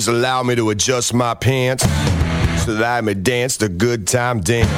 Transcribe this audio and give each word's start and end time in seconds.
please 0.00 0.08
allow 0.08 0.42
me 0.42 0.54
to 0.54 0.70
adjust 0.70 1.12
my 1.12 1.34
pants 1.34 1.82
so 2.64 2.74
that 2.74 2.84
I 2.84 3.02
may 3.02 3.12
dance 3.12 3.58
the 3.58 3.68
good 3.68 4.06
time 4.06 4.40
dance 4.40 4.70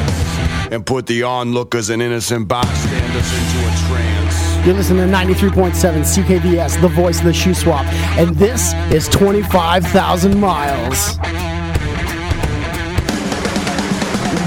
and 0.72 0.85
put 0.85 1.06
the 1.06 1.22
onlookers 1.22 1.91
and 1.91 2.03
innocent 2.03 2.48
bystanders 2.48 3.32
into 3.32 3.58
a 3.61 3.72
trance. 3.87 4.66
You're 4.66 4.74
listening 4.74 5.08
to 5.08 5.16
93.7 5.16 5.71
CKVS, 6.03 6.80
the 6.80 6.88
voice 6.88 7.21
of 7.21 7.27
the 7.27 7.30
Shuswap, 7.30 7.85
and 8.19 8.35
this 8.35 8.72
is 8.93 9.06
25,000 9.11 10.40
miles. 10.40 11.17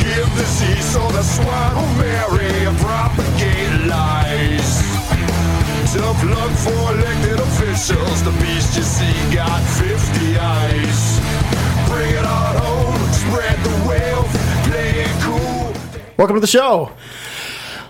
Give 0.03 0.29
the 0.35 0.43
cease 0.43 0.95
or 0.97 1.09
the 1.13 1.23
swine 1.23 1.75
will 1.77 1.95
marry 2.03 2.65
and 2.65 2.77
propagate 2.79 3.87
lies. 3.87 4.85
Tough 5.95 6.23
luck 6.25 6.51
for 6.57 6.93
elected 6.93 7.39
officials. 7.39 8.21
The 8.23 8.31
beast 8.43 8.75
you 8.75 8.83
see 8.83 9.33
got 9.33 9.63
50 10.35 10.39
eyes. 10.39 11.19
Bring 11.89 12.11
it 12.11 12.25
on 12.25 12.55
home, 12.57 13.13
spread 13.13 13.57
the 13.59 13.87
wealth, 13.87 14.65
play 14.65 14.89
it 15.01 15.21
cool. 15.21 15.73
Welcome 16.17 16.35
to 16.35 16.39
the 16.41 16.47
show. 16.47 16.91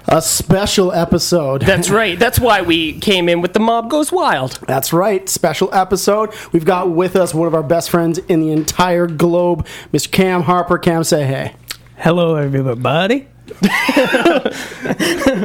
A 0.08 0.22
special 0.22 0.92
episode. 0.92 1.62
That's 1.62 1.90
right. 2.02 2.20
That's 2.20 2.40
why 2.40 2.62
we 2.62 3.00
came 3.00 3.28
in 3.30 3.42
with 3.42 3.54
the 3.54 3.60
mob 3.60 3.90
goes 3.90 4.12
wild. 4.12 4.60
That's 4.68 4.94
right. 4.94 5.28
Special 5.28 5.74
episode. 5.74 6.34
We've 6.52 6.66
got 6.66 6.92
with 6.92 7.16
us 7.16 7.34
one 7.34 7.48
of 7.48 7.56
our 7.56 7.64
best 7.64 7.90
friends 7.90 8.20
in 8.20 8.42
the 8.42 8.52
entire 8.52 9.08
globe, 9.08 9.66
Mr. 9.92 10.12
Cam 10.12 10.44
Harper. 10.44 10.78
Cam, 10.78 11.04
say 11.04 11.26
hey. 11.26 11.56
Hello, 11.98 12.36
everybody. 12.36 13.28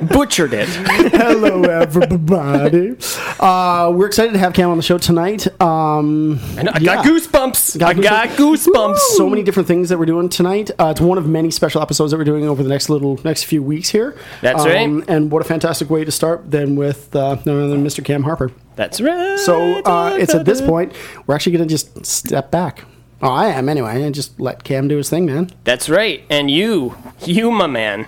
Butchered 0.08 0.52
it. 0.54 0.68
Hello, 0.68 1.62
everybody. 1.64 2.96
Uh, 3.38 3.92
we're 3.94 4.06
excited 4.06 4.32
to 4.32 4.38
have 4.38 4.52
Cam 4.54 4.70
on 4.70 4.76
the 4.76 4.82
show 4.82 4.98
tonight. 4.98 5.46
Um, 5.60 6.40
I, 6.56 6.62
know, 6.62 6.72
I 6.74 6.78
Yeah. 6.78 6.94
got 6.96 7.04
goosebumps. 7.04 7.78
Got 7.78 7.98
I 7.98 8.00
got 8.00 8.28
goosebumps. 8.30 8.98
so 9.16 9.28
many 9.28 9.42
different 9.42 9.66
things 9.68 9.88
that 9.90 9.98
we're 9.98 10.06
doing 10.06 10.28
tonight. 10.28 10.70
Uh, 10.78 10.88
it's 10.92 11.00
one 11.00 11.18
of 11.18 11.26
many 11.26 11.50
special 11.50 11.82
episodes 11.82 12.10
that 12.12 12.18
we're 12.18 12.24
doing 12.24 12.48
over 12.48 12.62
the 12.62 12.68
next 12.68 12.88
little 12.88 13.20
next 13.24 13.44
few 13.44 13.62
weeks 13.62 13.90
here. 13.90 14.16
That's 14.40 14.64
right. 14.64 15.04
And 15.08 15.30
what 15.30 15.42
a 15.42 15.44
fantastic 15.44 15.90
way 15.90 16.04
to 16.04 16.10
start 16.10 16.50
than 16.50 16.76
with 16.76 17.14
uh, 17.14 17.36
none 17.44 17.56
other 17.58 17.68
than 17.68 17.84
Mr. 17.84 18.04
Cam 18.04 18.22
Harper. 18.22 18.50
That's 18.76 19.00
right. 19.00 19.38
So 19.38 19.82
uh, 19.82 20.16
it's 20.18 20.34
at 20.34 20.44
this 20.46 20.60
point 20.62 20.92
we're 21.26 21.34
actually 21.34 21.52
going 21.52 21.68
to 21.68 21.72
just 21.72 22.04
step 22.06 22.50
back. 22.50 22.84
Oh, 23.22 23.28
I 23.28 23.48
am 23.48 23.68
anyway, 23.68 24.02
and 24.02 24.14
just 24.14 24.40
let 24.40 24.64
Cam 24.64 24.88
do 24.88 24.96
his 24.96 25.10
thing, 25.10 25.26
man. 25.26 25.50
That's 25.64 25.88
right. 25.90 26.24
And 26.30 26.50
you, 26.50 26.96
you, 27.20 27.50
my 27.50 27.66
man. 27.66 28.06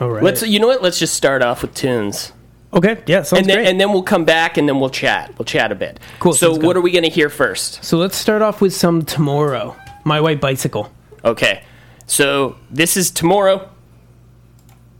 All 0.00 0.10
right. 0.10 0.22
Let's. 0.24 0.42
You 0.42 0.58
know 0.58 0.66
what? 0.66 0.82
Let's 0.82 0.98
just 0.98 1.14
start 1.14 1.42
off 1.42 1.62
with 1.62 1.72
tunes, 1.74 2.32
okay. 2.72 3.02
Yeah. 3.06 3.22
Sounds 3.22 3.40
and 3.42 3.48
then 3.50 3.58
great. 3.58 3.68
and 3.68 3.80
then 3.80 3.92
we'll 3.92 4.02
come 4.02 4.24
back 4.24 4.56
and 4.56 4.68
then 4.68 4.80
we'll 4.80 4.90
chat. 4.90 5.32
We'll 5.38 5.44
chat 5.44 5.70
a 5.70 5.74
bit. 5.74 6.00
Cool, 6.18 6.32
So 6.32 6.54
what 6.54 6.76
are 6.76 6.80
we 6.80 6.90
gonna 6.90 7.08
hear 7.08 7.28
first? 7.28 7.84
so 7.84 7.96
let's 7.98 8.16
start 8.16 8.42
off 8.42 8.60
with 8.60 8.72
some 8.74 9.02
tomorrow. 9.04 9.76
My 10.04 10.20
white 10.20 10.40
bicycle. 10.40 10.90
Okay. 11.24 11.62
So 12.06 12.56
this 12.70 12.96
is 12.96 13.10
tomorrow. 13.10 13.68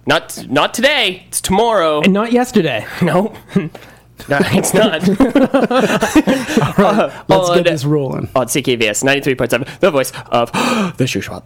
Not 0.06 0.46
not 0.48 0.74
today. 0.74 1.24
It's 1.28 1.40
tomorrow. 1.40 2.02
And 2.02 2.12
not 2.12 2.30
yesterday. 2.32 2.86
no. 3.02 3.34
No, 4.28 4.38
it's 4.52 4.74
not. 4.74 5.06
Let's 7.28 7.48
on- 7.48 7.56
get 7.56 7.64
this 7.64 7.84
rolling. 7.84 8.28
on 8.34 8.46
CKVS 8.46 9.04
93.7, 9.04 9.80
the 9.80 9.90
voice 9.90 10.12
of 10.30 10.52
the 10.52 11.04
Shuswap. 11.04 11.42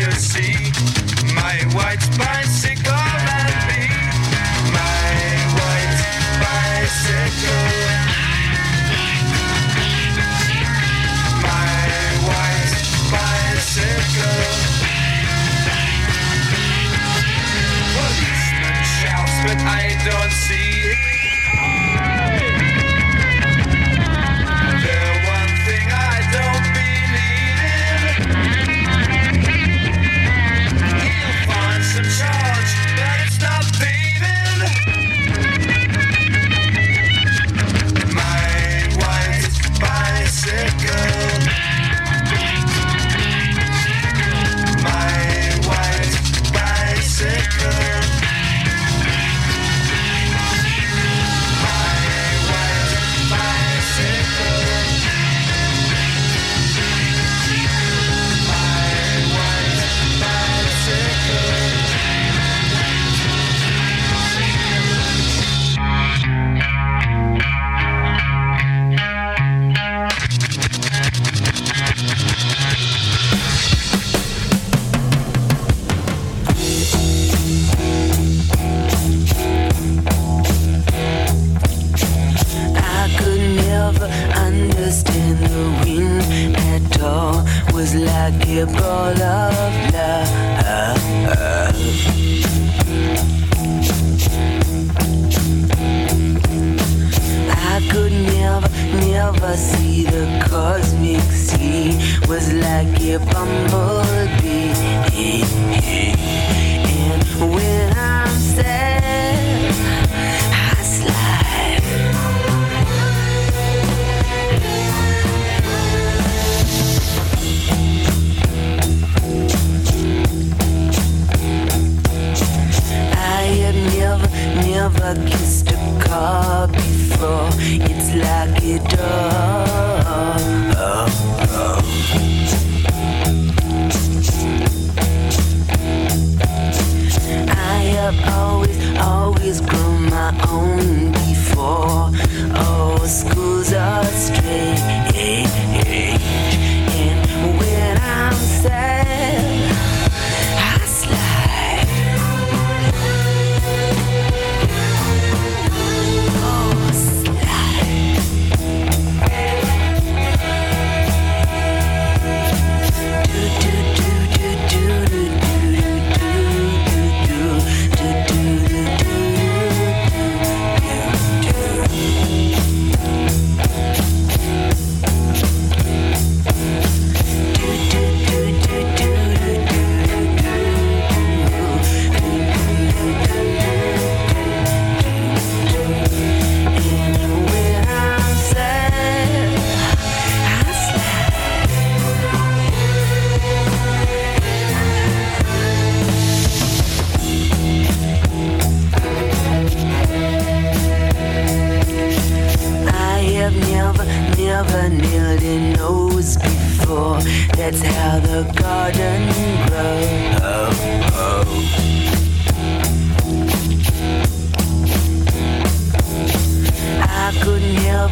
Still 0.00 0.12
see? 0.12 0.72
My 1.34 1.56
white 1.74 2.00
bicycle 2.18 2.69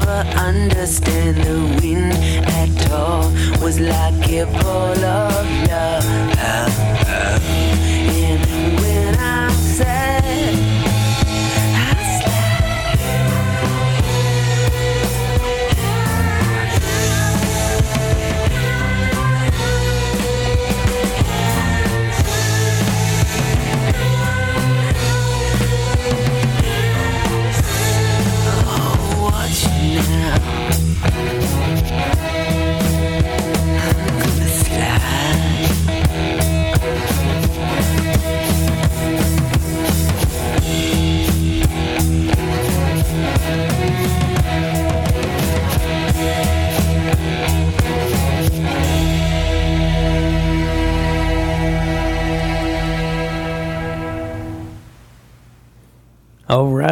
Never 0.00 0.29
understand 0.39 1.39
the 1.39 1.81
wind 1.83 2.12
at 2.47 2.91
all 2.93 3.31
was 3.61 3.81
like 3.81 4.31
a 4.31 4.45
ball 4.47 5.05
of 5.05 5.69
love. 5.69 6.98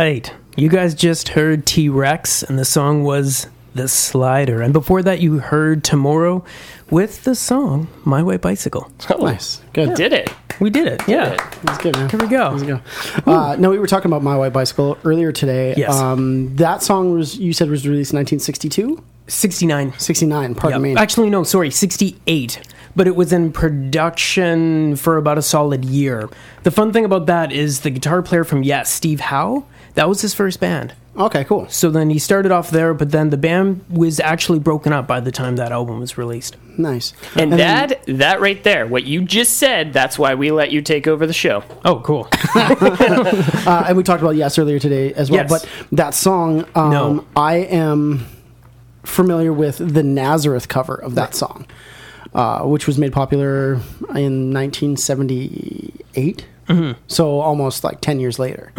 Right. 0.06 0.32
You 0.56 0.69
guys 0.69 0.94
just 0.94 1.31
heard 1.31 1.67
T 1.67 1.88
Rex, 1.88 2.43
and 2.43 2.58
the 2.58 2.64
song 2.64 3.03
was 3.05 3.49
The 3.75 3.88
Slider. 3.88 4.62
And 4.62 4.73
before 4.73 5.03
that, 5.03 5.20
you 5.20 5.38
heard 5.41 5.82
Tomorrow 5.85 6.44
with 6.91 7.25
the 7.25 7.35
song 7.35 7.88
My 8.05 8.23
White 8.23 8.41
Bicycle. 8.41 8.91
Oh, 9.11 9.17
Nice. 9.25 9.61
Good. 9.73 9.94
Did 9.97 10.12
it? 10.12 10.32
We 10.61 10.70
did 10.70 10.87
it. 10.87 11.03
Yeah. 11.08 11.32
It 11.32 11.41
That's 11.64 11.79
good, 11.79 11.97
man. 11.97 12.08
Here 12.08 12.20
we 12.20 12.29
go. 12.29 12.56
There 12.56 12.76
we 12.76 12.80
go. 13.26 13.30
Uh, 13.30 13.57
no, 13.59 13.69
we 13.71 13.78
were 13.78 13.88
talking 13.88 14.09
about 14.11 14.23
My 14.23 14.37
White 14.37 14.52
Bicycle 14.52 14.97
earlier 15.04 15.33
today. 15.33 15.75
Yes. 15.76 15.92
Um, 15.95 16.54
that 16.57 16.83
song 16.83 17.12
was, 17.12 17.37
you 17.37 17.52
said, 17.52 17.69
was 17.69 17.87
released 17.87 18.12
in 18.12 18.19
1962? 18.19 19.02
69. 19.26 19.92
69, 19.99 20.54
pardon 20.54 20.80
Yep. 20.85 20.95
me. 20.95 20.97
Actually, 21.02 21.28
no, 21.30 21.42
sorry, 21.42 21.71
68. 21.71 22.61
But 22.95 23.07
it 23.09 23.16
was 23.16 23.33
in 23.33 23.52
production 23.52 24.97
for 24.97 25.19
about 25.19 25.37
a 25.37 25.42
solid 25.42 25.85
year. 25.85 26.30
The 26.62 26.71
fun 26.71 26.92
thing 26.95 27.04
about 27.04 27.26
that 27.26 27.52
is 27.52 27.80
the 27.80 27.90
guitar 27.90 28.23
player 28.23 28.45
from 28.45 28.62
Yes, 28.62 28.90
Steve 28.90 29.21
Howe, 29.21 29.64
that 29.97 30.09
was 30.09 30.21
his 30.21 30.33
first 30.33 30.61
band. 30.61 30.95
Okay, 31.19 31.45
cool. 31.45 31.67
So 31.71 31.91
then 31.91 32.11
he 32.11 32.19
started 32.19 32.53
off 32.53 32.71
there, 32.71 32.93
but 32.93 33.11
then 33.11 33.31
the 33.31 33.38
band 33.38 33.83
was 33.88 34.21
actually 34.21 34.59
broken 34.59 34.93
up 34.93 35.07
by 35.07 35.19
the 35.21 35.33
time 35.33 35.57
that 35.57 35.73
album 35.73 35.99
was 35.99 36.19
released. 36.19 36.57
Nice. 36.76 37.15
And, 37.35 37.50
then- 37.53 37.59
that 37.59 38.05
that 38.19 38.41
right 38.43 38.62
there, 38.62 38.87
what 38.87 39.05
you 39.05 39.23
just 39.25 39.57
said, 39.57 39.95
that's 39.95 40.19
why 40.19 40.35
we 40.35 40.50
let 40.50 40.71
you 40.71 40.83
take 40.83 41.07
over 41.07 41.26
the 41.26 41.33
show. 41.33 41.65
Oh, 41.85 42.00
cool. 42.00 42.29
Uh, 43.67 43.85
and 43.88 43.97
we 43.97 44.03
talked 44.05 44.23
about 44.23 44.37
Yes 44.37 44.59
earlier 44.59 44.79
today 44.79 45.12
as 45.15 45.29
well. 45.31 45.41
Yes. 45.41 45.50
But 45.50 45.69
that 45.93 46.15
song, 46.15 46.65
um, 46.76 46.91
No. 46.91 47.26
I 47.35 47.57
am 47.57 48.25
familiar 49.03 49.53
with 49.53 49.79
the 49.79 50.03
Nazareth 50.05 50.69
cover 50.69 50.95
of 50.95 51.15
that 51.17 51.35
song, 51.35 51.67
uh, 52.35 52.62
which 52.62 52.87
was 52.87 52.97
made 52.99 53.12
popular 53.12 53.81
in 54.15 54.53
1978. 54.53 56.47
Mm-hmm. 56.69 57.00
So 57.09 57.41
almost 57.41 57.83
like 57.83 58.00
10 58.00 58.21
years 58.21 58.38
later. 58.38 58.73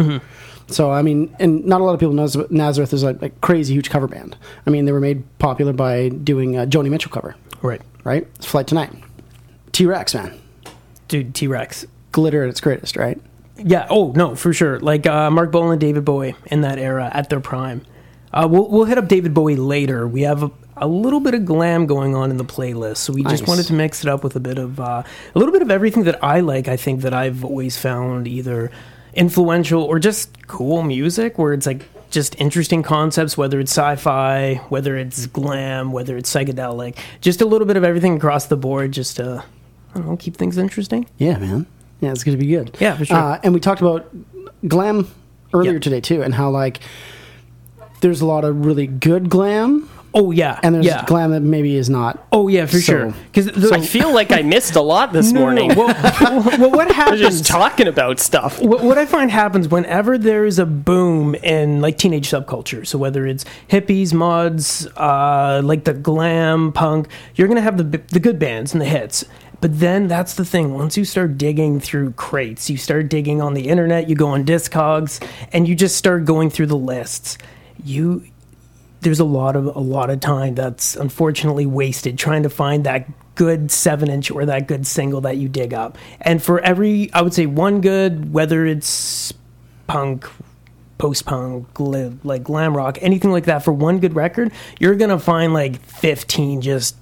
So, 0.67 0.91
I 0.91 1.01
mean, 1.01 1.33
and 1.39 1.65
not 1.65 1.81
a 1.81 1.83
lot 1.83 1.93
of 1.93 1.99
people 1.99 2.13
know 2.13 2.27
Nazareth 2.49 2.93
is 2.93 3.03
a, 3.03 3.09
a 3.21 3.29
crazy 3.29 3.73
huge 3.73 3.89
cover 3.89 4.07
band. 4.07 4.35
I 4.65 4.69
mean, 4.69 4.85
they 4.85 4.91
were 4.91 4.99
made 4.99 5.23
popular 5.39 5.73
by 5.73 6.09
doing 6.09 6.57
a 6.57 6.65
Joni 6.65 6.89
Mitchell 6.89 7.11
cover, 7.11 7.35
right. 7.61 7.81
right? 8.03 8.27
It's 8.35 8.45
Flight 8.45 8.67
Tonight. 8.67 8.91
T 9.71 9.85
Rex, 9.85 10.13
man. 10.13 10.39
Dude, 11.07 11.33
T 11.33 11.47
Rex. 11.47 11.85
Glitter 12.11 12.43
at 12.43 12.49
its 12.49 12.59
greatest, 12.59 12.97
right? 12.97 13.21
Yeah. 13.57 13.87
Oh 13.89 14.11
no, 14.15 14.35
for 14.35 14.53
sure. 14.53 14.79
Like 14.79 15.05
uh, 15.05 15.31
Marc 15.31 15.51
Bolan, 15.51 15.79
David 15.79 16.05
Bowie 16.05 16.35
in 16.47 16.61
that 16.61 16.79
era 16.79 17.09
at 17.13 17.29
their 17.29 17.39
prime. 17.39 17.85
Uh, 18.33 18.47
we'll 18.49 18.67
we'll 18.69 18.85
hit 18.85 18.97
up 18.97 19.07
David 19.07 19.33
Bowie 19.33 19.55
later. 19.55 20.07
We 20.07 20.21
have 20.23 20.43
a, 20.43 20.51
a 20.75 20.87
little 20.87 21.19
bit 21.19 21.33
of 21.33 21.45
glam 21.45 21.85
going 21.85 22.15
on 22.15 22.29
in 22.29 22.37
the 22.37 22.45
playlist, 22.45 22.97
so 22.97 23.13
we 23.13 23.23
just 23.23 23.47
wanted 23.47 23.65
to 23.67 23.73
mix 23.73 24.03
it 24.03 24.09
up 24.09 24.23
with 24.23 24.35
a 24.35 24.39
bit 24.39 24.57
of 24.57 24.79
uh, 24.79 25.03
a 25.35 25.39
little 25.39 25.51
bit 25.51 25.61
of 25.61 25.71
everything 25.71 26.03
that 26.03 26.23
I 26.23 26.41
like. 26.41 26.67
I 26.67 26.77
think 26.77 27.01
that 27.01 27.13
I've 27.13 27.43
always 27.43 27.77
found 27.77 28.27
either 28.27 28.71
influential 29.17 29.83
or 29.83 29.99
just 29.99 30.47
cool 30.47 30.83
music, 30.83 31.37
where 31.37 31.51
it's 31.53 31.65
like 31.65 31.83
just 32.09 32.39
interesting 32.39 32.83
concepts, 32.83 33.37
whether 33.37 33.59
it's 33.59 33.71
sci-fi, 33.71 34.55
whether 34.69 34.95
it's 34.95 35.25
glam, 35.25 35.91
whether 35.91 36.15
it's 36.15 36.33
psychedelic, 36.33 36.95
just 37.19 37.41
a 37.41 37.45
little 37.45 37.67
bit 37.67 37.75
of 37.75 37.83
everything 37.83 38.15
across 38.15 38.45
the 38.45 38.55
board, 38.55 38.93
just 38.93 39.17
to 39.17 39.43
I 39.93 39.97
don't 39.97 40.07
know, 40.07 40.15
keep 40.17 40.37
things 40.37 40.57
interesting. 40.57 41.09
Yeah, 41.17 41.37
man. 41.37 41.65
Yeah, 41.99 42.11
it's 42.11 42.23
going 42.23 42.37
to 42.37 42.41
be 42.43 42.49
good. 42.49 42.77
Yeah, 42.79 42.95
for 42.95 43.03
sure. 43.05 43.17
Uh, 43.17 43.39
and 43.43 43.53
we 43.53 43.59
talked 43.59 43.81
about 43.81 44.07
glam 44.67 45.07
earlier 45.53 45.73
Yeah. 45.73 45.79
today 45.79 45.99
too, 46.01 46.21
and 46.21 46.33
how 46.33 46.49
like 46.51 46.79
there's 48.01 48.21
a 48.21 48.25
lot 48.25 48.45
of 48.45 48.65
really 48.65 48.85
good 48.87 49.29
glam, 49.29 49.89
Oh 50.19 50.31
yeah, 50.31 50.59
and 50.63 50.73
there's 50.73 50.85
yeah. 50.85 51.05
glam 51.05 51.29
that 51.31 51.41
maybe 51.41 51.75
is 51.75 51.89
not. 51.89 52.25
Oh 52.31 52.47
yeah, 52.47 52.65
for 52.65 52.73
So- 52.79 52.79
sure. 52.79 53.13
Because 53.31 53.71
I 53.71 53.79
feel 53.81 54.11
like 54.13 54.31
I 54.31 54.41
missed 54.41 54.75
a 54.75 54.81
lot 54.81 55.13
this 55.13 55.31
morning. 55.41 55.75
Well, 55.75 55.87
well, 56.57 56.71
what 56.71 56.81
I 56.81 56.85
was 56.87 56.95
happens? 56.95 57.19
just 57.21 57.45
talking 57.45 57.87
about 57.87 58.19
stuff. 58.19 58.59
what, 58.59 58.83
what 58.83 58.97
I 58.97 59.05
find 59.05 59.29
happens 59.29 59.67
whenever 59.67 60.17
there's 60.17 60.57
a 60.59 60.65
boom 60.65 61.35
in 61.35 61.81
like 61.81 61.97
teenage 61.99 62.29
subculture, 62.29 62.85
so 62.85 62.97
whether 62.97 63.27
it's 63.27 63.45
hippies, 63.69 64.11
mods, 64.13 64.87
uh, 64.97 65.61
like 65.63 65.83
the 65.83 65.93
glam 65.93 66.71
punk, 66.71 67.07
you're 67.35 67.47
gonna 67.47 67.61
have 67.61 67.77
the 67.77 67.97
the 68.07 68.19
good 68.19 68.39
bands 68.39 68.73
and 68.73 68.81
the 68.81 68.85
hits. 68.85 69.23
But 69.59 69.79
then 69.79 70.07
that's 70.07 70.35
the 70.35 70.45
thing. 70.45 70.73
Once 70.75 70.97
you 70.97 71.05
start 71.05 71.37
digging 71.37 71.79
through 71.79 72.11
crates, 72.13 72.69
you 72.69 72.77
start 72.77 73.09
digging 73.09 73.41
on 73.41 73.53
the 73.55 73.67
internet, 73.69 74.07
you 74.07 74.15
go 74.15 74.27
on 74.29 74.45
Discogs, 74.45 75.19
and 75.51 75.67
you 75.67 75.73
just 75.75 75.95
start 75.97 76.25
going 76.25 76.49
through 76.51 76.67
the 76.67 76.77
lists. 76.77 77.37
You 77.83 78.23
there's 79.07 79.21
a 79.21 79.23
lot 79.23 79.55
of 79.55 79.73
a 79.73 79.79
lot 79.79 80.09
of 80.09 80.19
time 80.19 80.53
that's 80.53 80.97
unfortunately 80.97 81.65
wasted 81.65 82.17
trying 82.19 82.43
to 82.43 82.49
find 82.49 82.83
that 82.83 83.07
good 83.35 83.71
seven 83.71 84.09
inch 84.09 84.29
or 84.29 84.45
that 84.45 84.67
good 84.67 84.85
single 84.85 85.21
that 85.21 85.37
you 85.37 85.47
dig 85.47 85.73
up. 85.73 85.97
And 86.19 86.43
for 86.43 86.59
every, 86.59 87.09
I 87.13 87.21
would 87.21 87.33
say 87.33 87.45
one 87.45 87.79
good, 87.79 88.33
whether 88.33 88.65
it's 88.65 89.33
punk, 89.87 90.27
post 90.97 91.25
punk, 91.25 91.73
gl- 91.73 92.17
like 92.25 92.43
glam 92.43 92.75
rock, 92.75 92.97
anything 92.99 93.31
like 93.31 93.45
that, 93.45 93.63
for 93.63 93.71
one 93.71 93.99
good 93.99 94.13
record, 94.13 94.51
you're 94.77 94.95
gonna 94.95 95.19
find 95.19 95.53
like 95.53 95.79
15 95.83 96.59
just 96.59 96.97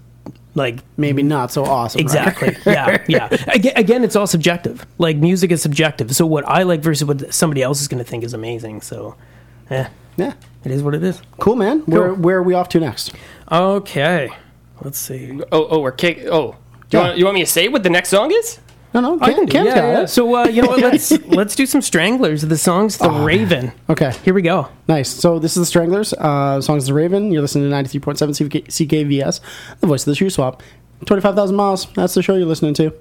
like 0.54 0.82
Maybe 0.98 1.24
not 1.24 1.52
so 1.52 1.66
awesome. 1.66 1.98
right? 1.98 2.04
Exactly. 2.06 2.56
yeah. 2.72 3.04
Yeah. 3.08 3.30
Again, 3.48 3.74
again, 3.76 4.04
it's 4.04 4.16
all 4.16 4.28
subjective. 4.28 4.86
Like 5.00 5.18
music 5.18 5.50
is 5.52 5.64
subjective. 5.64 6.16
So 6.16 6.28
what 6.28 6.48
I 6.48 6.62
like 6.62 6.82
versus 6.82 7.08
what 7.08 7.34
somebody 7.34 7.64
else 7.64 7.82
is 7.82 7.88
going 7.88 7.98
to 7.98 8.08
think 8.08 8.24
is 8.24 8.36
amazing. 8.36 8.82
So, 8.82 9.16
eh, 9.70 9.88
Yeah. 10.18 10.34
it 10.64 10.72
is 10.72 10.84
what 10.84 10.96
it 10.96 11.04
is. 11.04 11.22
Cool, 11.40 11.56
man. 11.56 11.80
Where 11.82 12.14
where 12.14 12.38
are 12.38 12.44
we 12.44 12.54
off 12.54 12.70
to 12.70 12.80
next? 12.80 13.14
Okay. 13.52 14.30
Let's 14.82 14.98
see. 15.00 15.40
Oh, 15.52 15.68
oh, 15.70 15.80
we're 15.80 15.92
kick. 15.92 16.26
Oh, 16.30 16.56
do 16.90 16.98
you, 16.98 17.02
Yeah. 17.04 17.08
want, 17.08 17.18
you 17.18 17.26
want 17.26 17.36
me 17.36 17.42
to 17.42 17.50
say 17.50 17.68
what 17.68 17.84
the 17.84 17.90
next 17.90 18.10
song 18.10 18.32
is? 18.32 18.60
No, 18.94 19.02
no. 19.02 19.18
I 19.20 19.34
Cam, 19.34 19.36
can 19.36 19.46
do- 19.46 19.52
Cam's 19.52 19.68
yeah, 19.68 19.76
got 19.76 19.88
yeah. 19.88 20.02
it. 20.04 20.08
So 20.08 20.36
uh, 20.36 20.48
you 20.48 20.62
know 20.62 20.70
what? 20.70 20.80
Let's 20.92 21.12
let's 21.28 21.56
do 21.56 21.66
some 21.66 21.82
Stranglers. 21.82 22.44
The 22.44 22.58
song's 22.58 22.98
"The 22.98 23.10
Raven." 23.10 23.74
Okay. 23.90 24.14
Here 24.24 24.34
we 24.34 24.42
go. 24.42 24.70
Nice. 24.88 25.10
So 25.10 25.38
this 25.40 25.58
is 25.58 25.62
the 25.62 25.66
Stranglers. 25.66 26.14
Uh, 26.14 26.62
songs 26.62 26.86
The 26.88 26.94
Raven. 26.94 27.32
You're 27.32 27.42
listening 27.42 27.70
to 27.70 27.76
93.7 28.00 28.34
CK- 28.34 28.68
CKVS, 28.70 29.42
the 29.82 29.88
voice 29.88 30.08
of 30.08 30.16
the 30.18 30.26
Shuswap. 30.26 30.62
25,000 31.06 31.56
miles. 31.58 31.88
That's 31.94 32.14
the 32.14 32.22
show 32.24 32.36
you're 32.36 32.46
listening 32.48 32.74
to. 32.76 32.94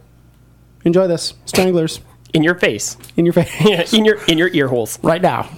Enjoy 0.85 1.07
this. 1.07 1.35
Stranglers. 1.47 2.01
In 2.35 2.43
your 2.43 2.57
face. 2.57 2.97
In 3.17 3.25
your 3.25 3.33
face. 3.33 3.93
In 3.93 4.05
your 4.05 4.17
in 4.25 4.37
your 4.37 4.49
ear 4.49 4.67
holes. 4.67 4.99
right 5.03 5.23
now. 5.23 5.49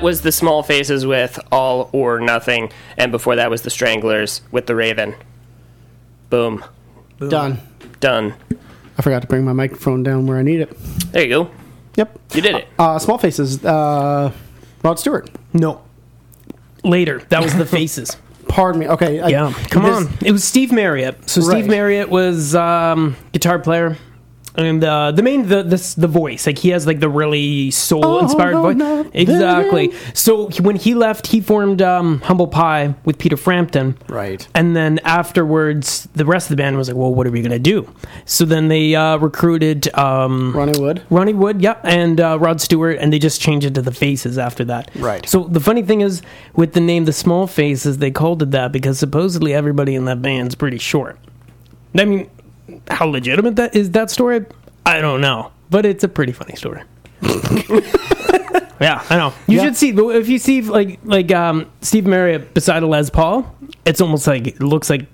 That 0.00 0.04
was 0.04 0.22
the 0.22 0.32
Small 0.32 0.62
Faces 0.62 1.04
with 1.04 1.38
All 1.52 1.90
or 1.92 2.20
Nothing. 2.20 2.72
And 2.96 3.12
before 3.12 3.36
that 3.36 3.50
was 3.50 3.60
the 3.62 3.68
Stranglers 3.70 4.40
with 4.50 4.66
The 4.66 4.74
Raven. 4.74 5.14
Boom. 6.30 6.64
Done. 7.18 7.58
Done. 8.00 8.34
I 8.96 9.02
forgot 9.02 9.20
to 9.22 9.28
bring 9.28 9.44
my 9.44 9.52
microphone 9.52 10.02
down 10.02 10.26
where 10.26 10.38
I 10.38 10.42
need 10.42 10.60
it. 10.60 10.70
There 11.12 11.22
you 11.22 11.28
go. 11.28 11.50
Yep. 11.96 12.18
You 12.34 12.40
did 12.40 12.54
it. 12.56 12.68
Uh, 12.78 12.98
small 12.98 13.18
faces. 13.18 13.62
Uh, 13.62 14.32
Rod 14.82 14.98
Stewart. 14.98 15.28
No. 15.52 15.82
Later. 16.82 17.18
That 17.28 17.42
was 17.42 17.54
the 17.54 17.66
faces. 17.66 18.16
Pardon 18.48 18.80
me. 18.80 18.88
Okay. 18.88 19.20
I- 19.20 19.28
Yeah, 19.28 19.52
come 19.68 19.82
this- 19.82 19.96
on. 20.06 20.12
It 20.24 20.32
was 20.32 20.44
Steve 20.44 20.72
Marriott. 20.72 21.28
So 21.28 21.42
Right. 21.42 21.50
Steve 21.58 21.66
Marriott 21.68 22.08
was 22.08 22.54
um, 22.54 23.16
guitar 23.32 23.58
player. 23.58 23.98
And 24.60 24.84
uh, 24.84 25.10
the 25.12 25.22
main 25.22 25.48
the 25.48 25.62
this 25.62 25.94
the 25.94 26.06
voice 26.06 26.46
like 26.46 26.58
he 26.58 26.68
has 26.70 26.86
like 26.86 27.00
the 27.00 27.08
really 27.08 27.70
soul 27.70 28.18
inspired 28.18 28.54
Oh, 28.54 28.62
voice 28.62 28.76
no, 28.76 29.10
exactly. 29.14 29.88
baby. 29.88 29.98
So 30.14 30.50
when 30.60 30.76
he 30.76 30.94
left, 30.94 31.28
he 31.28 31.40
formed 31.40 31.80
um, 31.80 32.20
Humble 32.20 32.46
Pie 32.48 32.94
with 33.04 33.16
Peter 33.18 33.36
Frampton, 33.36 33.96
Right. 34.08 34.46
and 34.54 34.76
then 34.76 34.98
afterwards, 35.04 36.08
the 36.14 36.24
rest 36.24 36.46
of 36.50 36.56
the 36.56 36.62
band 36.62 36.76
was 36.76 36.88
like, 36.88 36.96
"Well, 36.96 37.14
what 37.14 37.26
are 37.26 37.30
we 37.30 37.42
gonna 37.42 37.58
do?" 37.58 37.88
So 38.24 38.44
then 38.44 38.68
they 38.68 38.94
uh, 38.94 39.16
recruited 39.18 39.92
um, 39.96 40.52
Ronnie 40.54 40.78
Wood. 40.78 41.02
Ronnie 41.10 41.34
Wood, 41.34 41.62
yep, 41.62 41.80
and 41.84 42.20
uh, 42.20 42.38
Rod 42.38 42.60
Stewart, 42.60 42.98
and 43.00 43.12
they 43.12 43.18
just 43.18 43.40
changed 43.40 43.66
it 43.66 43.74
to 43.76 43.82
the 43.82 43.92
Faces 43.92 44.36
after 44.38 44.64
that. 44.66 44.90
Right. 44.96 45.28
So 45.28 45.44
the 45.44 45.60
funny 45.60 45.82
thing 45.82 46.00
is, 46.02 46.22
with 46.54 46.72
the 46.74 46.80
name 46.80 47.04
the 47.06 47.12
Small 47.12 47.46
Faces, 47.46 47.98
they 47.98 48.10
called 48.10 48.42
it 48.42 48.50
that 48.50 48.72
because 48.72 48.98
supposedly 48.98 49.54
everybody 49.54 49.94
in 49.94 50.04
that 50.06 50.20
band's 50.20 50.54
pretty 50.54 50.78
short. 50.78 51.18
I 51.96 52.04
mean, 52.04 52.30
how 52.90 53.06
legitimate 53.06 53.56
that 53.56 53.74
is 53.76 53.90
that 53.92 54.10
story? 54.10 54.44
I 54.86 55.00
don't 55.00 55.20
know, 55.20 55.52
but 55.70 55.84
it's 55.86 56.04
a 56.04 56.08
pretty 56.08 56.32
funny 56.32 56.56
story. 56.56 56.82
yeah, 58.80 59.04
I 59.10 59.16
know. 59.16 59.32
You 59.46 59.58
Yeah. 59.58 59.64
should 59.64 59.76
see 59.76 59.90
if 59.90 60.28
you 60.28 60.38
see 60.38 60.62
like 60.62 60.98
like 61.04 61.30
um, 61.32 61.70
Steve 61.82 62.06
Marriott 62.06 62.54
beside 62.54 62.82
a 62.82 62.86
Les 62.86 63.10
Paul. 63.10 63.52
It's 63.84 64.00
almost 64.00 64.26
like 64.26 64.46
it 64.46 64.60
looks 64.62 64.88
like 64.90 65.06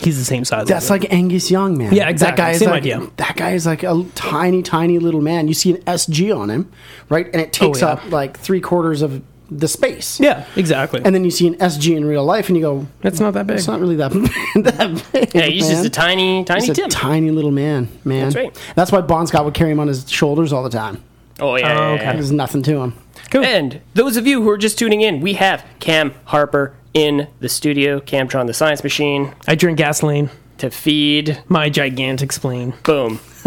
he's 0.00 0.18
the 0.18 0.24
same 0.24 0.44
size. 0.44 0.66
That's 0.68 0.88
him. 0.88 0.98
like 1.00 1.12
Angus 1.12 1.50
Young, 1.50 1.76
man. 1.78 1.92
Yeah, 1.94 2.08
exactly. 2.08 2.36
That 2.42 2.46
guy 2.48 2.50
is 2.52 2.58
Same 2.60 2.70
like, 2.70 2.82
idea. 2.82 3.06
That 3.16 3.36
guy 3.36 3.50
is 3.52 3.66
like 3.66 3.82
a 3.82 4.04
tiny, 4.14 4.62
tiny 4.62 4.98
little 4.98 5.20
man. 5.22 5.48
You 5.48 5.54
see 5.54 5.70
an 5.74 5.82
SG 5.82 6.36
on 6.36 6.50
him, 6.50 6.70
right? 7.08 7.26
And 7.32 7.40
it 7.40 7.52
takes 7.52 7.82
Oh, 7.82 7.86
yeah. 7.86 7.92
up 7.94 8.10
like 8.10 8.38
three 8.38 8.60
quarters 8.60 9.02
of 9.02 9.22
the 9.50 9.68
space. 9.68 10.20
yeah, 10.20 10.46
exactly. 10.56 11.00
And 11.04 11.14
then 11.14 11.24
you 11.24 11.30
see 11.30 11.46
an 11.46 11.54
SG 11.56 11.96
in 11.96 12.04
real 12.04 12.24
life, 12.24 12.48
and 12.48 12.56
you 12.56 12.62
go, 12.62 12.86
"That's 13.00 13.20
not 13.20 13.34
that 13.34 13.46
big. 13.46 13.56
it's 13.56 13.66
not 13.66 13.80
really 13.80 13.96
that, 13.96 14.10
that 14.54 15.04
big. 15.12 15.34
Yeah, 15.34 15.46
he's 15.46 15.68
just 15.68 15.82
man. 15.82 15.86
a 15.86 15.90
tiny, 15.90 16.44
tiny 16.44 16.66
He's 16.66 16.78
a 16.78 16.88
tiny 16.88 17.30
little 17.30 17.50
man, 17.50 17.88
man. 18.04 18.24
That's 18.24 18.36
right. 18.36 18.62
That's 18.74 18.92
why 18.92 19.00
Bon 19.00 19.26
Scott 19.26 19.44
would 19.44 19.54
carry 19.54 19.70
him 19.70 19.80
on 19.80 19.88
his 19.88 20.10
shoulders 20.10 20.52
all 20.52 20.62
the 20.62 20.70
time. 20.70 21.02
oh, 21.40 21.56
yeah. 21.56 21.72
Oh, 21.72 21.74
yeah, 21.74 21.90
okay. 21.94 22.04
yeah. 22.04 22.12
There's 22.12 22.32
nothing 22.32 22.62
to 22.64 22.78
him. 22.80 22.94
Cool. 23.30 23.44
And 23.44 23.80
those 23.94 24.16
of 24.16 24.26
you 24.26 24.42
who 24.42 24.48
are 24.50 24.58
just 24.58 24.78
tuning 24.78 25.00
in, 25.00 25.20
we 25.20 25.34
have 25.34 25.64
Cam 25.80 26.14
Harper 26.26 26.74
in 26.94 27.28
the 27.40 27.48
studio, 27.48 28.00
Camtron 28.00 28.46
the 28.46 28.54
Science 28.54 28.82
Machine, 28.82 29.34
I 29.46 29.54
drink 29.54 29.78
gasoline. 29.78 30.30
To 30.58 30.70
feed. 30.70 31.42
My 31.48 31.68
gigantic 31.70 32.32
spleen. 32.32 32.74
Boom. 32.84 33.20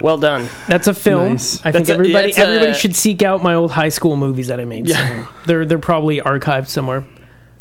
well 0.00 0.18
done. 0.18 0.48
That's 0.68 0.86
a 0.86 0.94
film. 0.94 1.32
Nice. 1.32 1.60
I 1.64 1.72
think 1.72 1.86
That's 1.86 1.90
a- 1.90 1.92
everybody 1.94 2.26
that's 2.28 2.38
a- 2.38 2.42
everybody 2.42 2.74
should 2.74 2.94
seek 2.96 3.22
out 3.22 3.42
my 3.42 3.54
old 3.54 3.72
high 3.72 3.88
school 3.90 4.16
movies 4.16 4.48
that 4.48 4.60
I 4.60 4.64
made. 4.64 4.88
Yeah. 4.88 4.96
somewhere. 5.08 5.28
They're 5.46 5.64
they're 5.66 5.78
probably 5.78 6.20
archived 6.20 6.68
somewhere. 6.68 7.04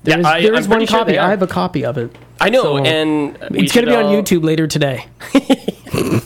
Yeah, 0.03 0.15
There's, 0.15 0.25
I- 0.25 0.41
there 0.41 0.53
I'm 0.53 0.59
is 0.59 0.67
one 0.67 0.77
pretty 0.77 0.91
sure 0.91 0.99
copy. 0.99 1.11
they 1.13 1.17
are. 1.17 1.27
I 1.27 1.29
have 1.31 1.41
a 1.41 1.47
copy 1.47 1.83
of 1.85 1.97
it. 1.97 2.15
I 2.39 2.49
know, 2.49 2.63
So, 2.63 2.77
and 2.85 3.33
we 3.33 3.37
It's 3.39 3.49
going 3.51 3.67
should 3.69 3.81
to 3.85 3.87
be 3.87 3.95
on 3.95 4.05
all- 4.05 4.13
YouTube 4.21 4.43
later 4.43 4.67
today. 4.67 5.05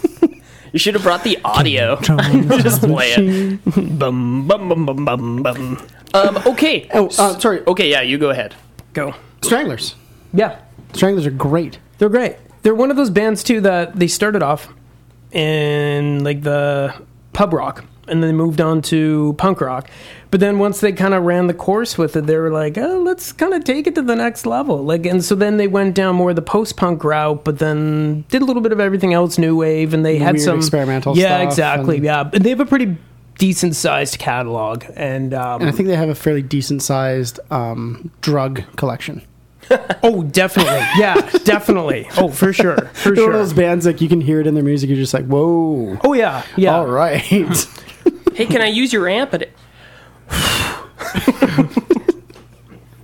You 0.72 0.78
should 0.78 0.94
have 0.94 1.02
brought 1.02 1.24
the 1.24 1.40
audio. 1.44 1.96
Just 2.02 2.82
play 2.84 3.14
it. 3.18 3.98
bum 3.98 4.48
bum 4.48 4.70
bum 4.70 4.86
bum 4.86 5.04
bum 5.04 5.42
bum. 5.42 5.88
Um, 6.14 6.38
okay. 6.46 6.88
Oh, 6.94 7.08
uh, 7.08 7.40
sorry. 7.40 7.62
Okay, 7.66 7.90
yeah, 7.90 8.02
you 8.02 8.20
go 8.20 8.30
ahead. 8.30 8.54
Go. 8.94 9.16
Stranglers. 9.42 9.96
Yeah, 10.32 10.60
Stranglers 10.94 11.26
are 11.26 11.32
great. 11.32 11.80
They're 12.00 12.10
great. 12.10 12.38
They're 12.64 12.76
one 12.76 12.90
of 12.92 12.98
those 12.98 13.10
bands 13.12 13.44
too 13.44 13.62
that 13.62 13.96
they 13.98 14.08
started 14.08 14.42
off 14.44 14.68
in 15.32 16.24
like 16.24 16.42
the 16.42 16.94
pub 17.34 17.54
rock 17.54 17.86
and 18.08 18.24
then 18.24 18.30
they 18.32 18.36
moved 18.36 18.60
on 18.60 18.82
to 18.82 19.36
punk 19.38 19.62
rock. 19.62 19.90
But 20.32 20.40
then 20.40 20.58
once 20.60 20.80
they 20.80 20.92
kind 20.92 21.14
of 21.14 21.24
ran 21.24 21.46
the 21.48 21.54
course 21.54 21.98
with 21.98 22.16
it, 22.16 22.26
they 22.26 22.38
were 22.38 22.52
like, 22.52 22.78
oh, 22.78 23.02
let's 23.04 23.32
kind 23.32 23.54
of 23.54 23.64
take 23.64 23.86
it 23.88 23.94
to 23.96 24.02
the 24.02 24.16
next 24.16 24.46
level. 24.48 24.84
Like, 24.84 25.06
and 25.06 25.24
so 25.24 25.36
then 25.36 25.58
they 25.58 25.68
went 25.68 25.94
down 25.96 26.16
more 26.16 26.34
the 26.34 26.42
post 26.42 26.76
punk 26.76 27.04
route, 27.04 27.44
but 27.44 27.60
then 27.60 28.26
did 28.30 28.42
a 28.42 28.46
little 28.46 28.62
bit 28.64 28.72
of 28.72 28.80
everything 28.80 29.14
else, 29.14 29.38
new 29.38 29.56
wave, 29.56 29.94
and 29.94 30.04
they 30.06 30.18
had 30.18 30.34
Weird 30.36 30.46
some 30.46 30.58
experimental 30.58 31.14
stuff. 31.16 31.22
Yeah, 31.24 31.42
exactly. 31.42 31.98
and- 31.98 32.06
Yeah, 32.06 32.24
but 32.24 32.42
they 32.44 32.50
have 32.50 32.60
a 32.60 32.66
pretty 32.66 32.98
decent 33.38 33.76
sized 33.76 34.18
catalog, 34.20 34.84
and, 34.96 35.34
um, 35.34 35.62
And 35.62 35.70
I 35.70 35.72
think 35.72 35.88
they 35.88 35.96
have 35.96 36.10
a 36.10 36.16
fairly 36.16 36.42
decent 36.42 36.82
sized 36.84 37.40
um, 37.52 38.12
drug 38.22 38.64
collection. 38.76 39.22
oh, 40.04 40.24
definitely, 40.24 40.80
yeah, 40.98 41.16
definitely, 41.44 42.08
oh, 42.18 42.30
for 42.30 42.52
sure, 42.54 42.78
for 42.94 43.12
They're 43.16 43.26
one 43.26 43.34
sure. 43.34 43.42
of 43.42 43.48
those 43.48 43.54
bands 43.54 43.86
like 43.86 44.02
you 44.02 44.10
can 44.10 44.22
hear 44.22 44.40
it 44.40 44.48
in 44.48 44.54
their 44.56 44.64
music. 44.64 44.90
You're 44.90 44.98
just 44.98 45.14
like, 45.14 45.26
whoa. 45.26 45.98
Oh 46.04 46.14
yeah, 46.14 46.44
yeah. 46.56 46.76
All 46.76 46.88
right. 46.88 47.22
Hey, 48.36 48.46
can 48.46 48.62
I 48.62 48.68
use 48.68 48.94
your 48.94 49.06
amp? 49.10 49.34
At 49.34 49.42
it? 49.42 49.52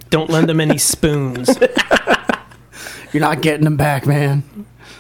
Don't 0.10 0.30
lend 0.30 0.48
them 0.48 0.62
any 0.62 0.78
spoons. 0.78 1.50
You're 3.12 3.22
not 3.22 3.42
getting 3.42 3.66
them 3.66 3.76
back, 3.76 4.06
man. 4.06 4.44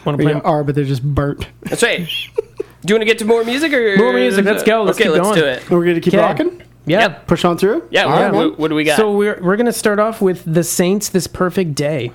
Want 0.03 0.19
Or 0.19 0.23
to 0.23 0.27
you 0.27 0.39
play? 0.39 0.41
are, 0.43 0.63
but 0.65 0.75
they're 0.75 0.83
just 0.83 1.03
burnt. 1.03 1.47
That's 1.63 1.83
right. 1.83 1.99
Do 2.05 2.43
you 2.87 2.95
want 2.95 3.01
to 3.01 3.05
get 3.05 3.19
to 3.19 3.25
more 3.25 3.43
music 3.45 3.71
or 3.73 3.95
More 3.97 4.11
music, 4.13 4.43
let's 4.45 4.63
go, 4.63 4.83
let's 4.83 4.97
okay, 4.99 5.05
keep 5.09 5.13
let's 5.13 5.27
going. 5.29 5.39
do 5.39 5.45
it. 5.45 5.69
We're 5.69 5.83
going 5.83 5.95
to 5.95 6.01
keep 6.01 6.13
Okay. 6.13 6.21
rocking? 6.23 6.61
Yeah. 6.85 6.99
Yep. 7.01 7.27
Push 7.27 7.45
on 7.45 7.57
through? 7.57 7.87
Yeah, 7.89 8.03
All 8.03 8.09
what, 8.11 8.15
right, 8.21 8.31
man. 8.31 8.49
what, 8.51 8.59
what 8.59 8.67
do 8.69 8.75
we 8.75 8.83
got? 8.83 8.97
So 8.97 9.11
we're 9.15 9.39
we're 9.41 9.57
gonna 9.57 9.71
start 9.73 9.99
off 9.99 10.21
with 10.21 10.43
the 10.45 10.63
Saints. 10.63 11.09
This 11.09 11.27
perfect 11.27 11.75
day. 11.75 12.11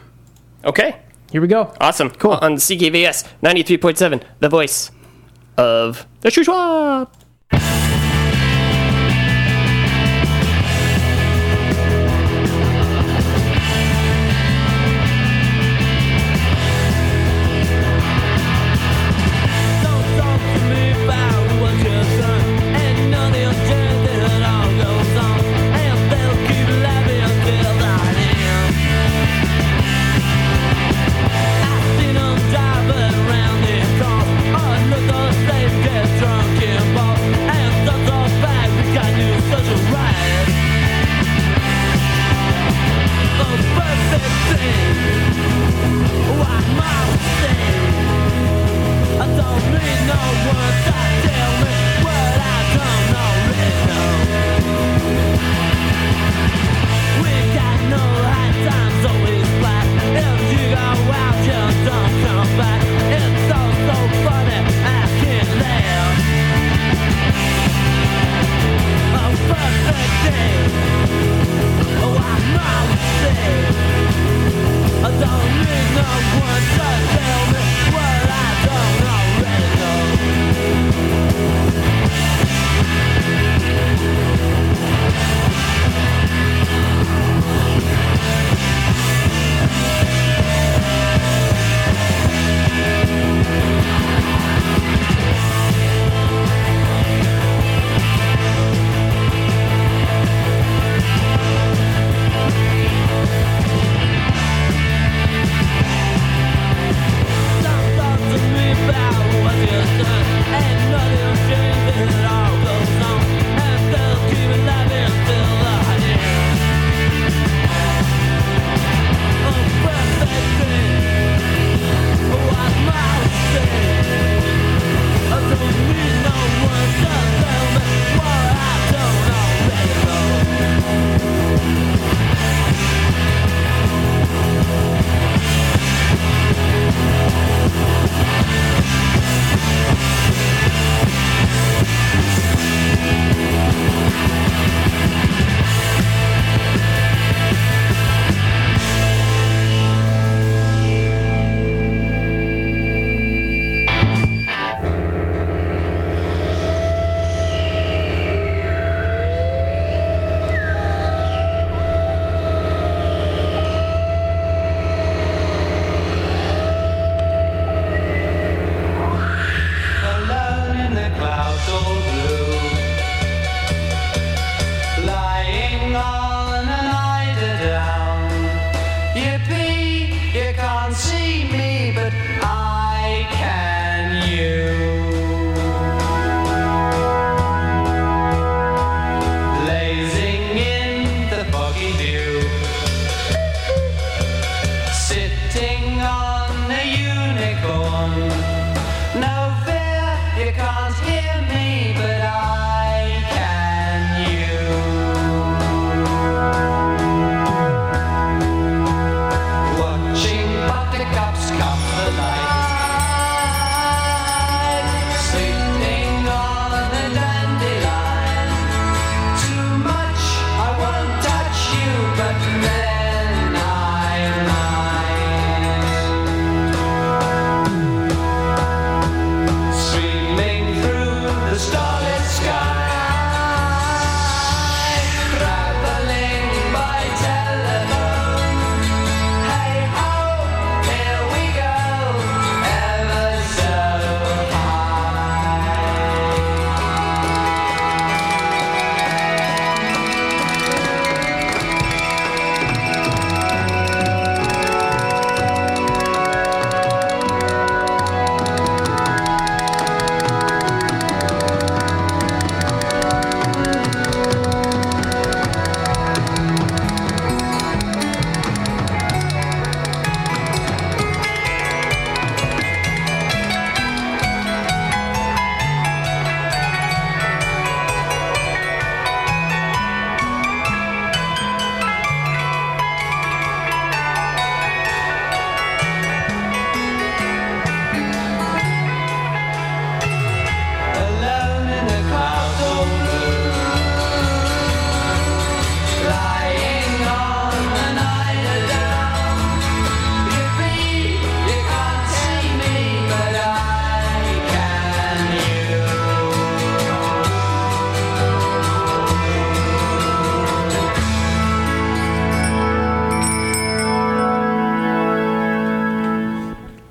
okay, 0.65 1.01
Here 1.33 1.41
we 1.41 1.49
go. 1.49 1.75
awesome, 1.81 2.11
cool. 2.11 2.33
On 2.33 2.55
CKVS 2.57 3.27
ninety 3.43 3.63
three 3.63 3.79
point 3.79 3.99
seven, 3.99 4.23
the 4.41 4.49
voice 4.49 4.91
of 5.57 6.07
the 6.21 6.29
Shuswap. 6.31 7.09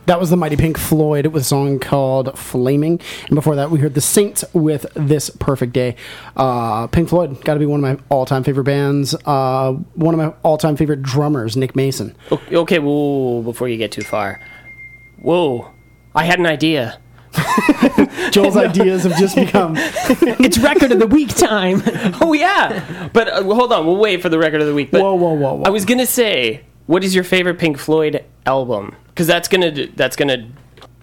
That 0.10 0.20
was 0.20 0.32
the 0.32 0.38
Mighty 0.38 0.58
Pink 0.58 0.80
Floyd 0.80 1.28
with 1.28 1.44
a 1.44 1.46
song 1.46 1.78
called 1.78 2.36
Flaming. 2.36 3.00
And 3.28 3.36
before 3.36 3.56
that, 3.58 3.70
we 3.70 3.78
heard 3.78 3.94
The 3.94 4.02
Saints 4.02 4.44
with 4.54 4.88
This 4.96 5.30
Perfect 5.30 5.72
Day. 5.72 5.96
Uh, 6.36 6.88
Pink 6.88 7.10
Floyd, 7.10 7.46
got 7.46 7.54
to 7.54 7.60
be 7.60 7.68
one 7.68 7.84
of 7.84 8.00
my 8.00 8.04
all 8.10 8.26
time 8.26 8.44
favorite 8.44 8.64
bands. 8.64 9.14
Uh, 9.24 9.74
one 9.94 10.16
of 10.16 10.18
my 10.18 10.34
all 10.42 10.58
time 10.58 10.78
favorite 10.78 11.04
drummers, 11.04 11.56
Nick 11.56 11.76
Mason. 11.76 12.16
Okay, 12.32 12.80
whoa, 12.80 13.44
before 13.44 13.70
you 13.70 13.78
get 13.78 13.92
too 13.92 14.02
far. 14.02 14.42
Whoa, 15.20 15.70
I 16.16 16.26
had 16.26 16.40
an 16.40 16.48
idea. 16.48 17.00
Joel's 18.32 18.58
ideas 18.58 19.04
have 19.04 19.16
just 19.20 19.36
become. 19.36 19.76
It's 20.42 20.58
record 20.58 20.92
of 20.92 20.98
the 20.98 21.06
week 21.06 21.30
time. 21.36 21.84
Oh, 22.20 22.34
yeah. 22.34 23.10
But 23.14 23.28
uh, 23.28 23.44
hold 23.44 23.72
on, 23.72 23.86
we'll 23.86 23.98
wait 23.98 24.24
for 24.24 24.30
the 24.30 24.40
record 24.40 24.62
of 24.62 24.66
the 24.66 24.74
week. 24.74 24.90
But 24.90 25.02
Whoa, 25.02 25.14
whoa, 25.14 25.34
whoa, 25.34 25.54
whoa. 25.54 25.64
I 25.66 25.70
was 25.70 25.86
going 25.86 26.00
to 26.00 26.08
say, 26.08 26.64
what 26.90 27.04
is 27.04 27.14
your 27.14 27.24
favorite 27.24 27.60
Pink 27.60 27.78
Floyd 27.78 28.26
album? 28.48 28.96
Because 29.10 29.28
that's 29.28 29.48
going 29.48 29.76
to, 29.76 29.88
that's 29.96 30.16
going 30.16 30.28
to, 30.30 30.48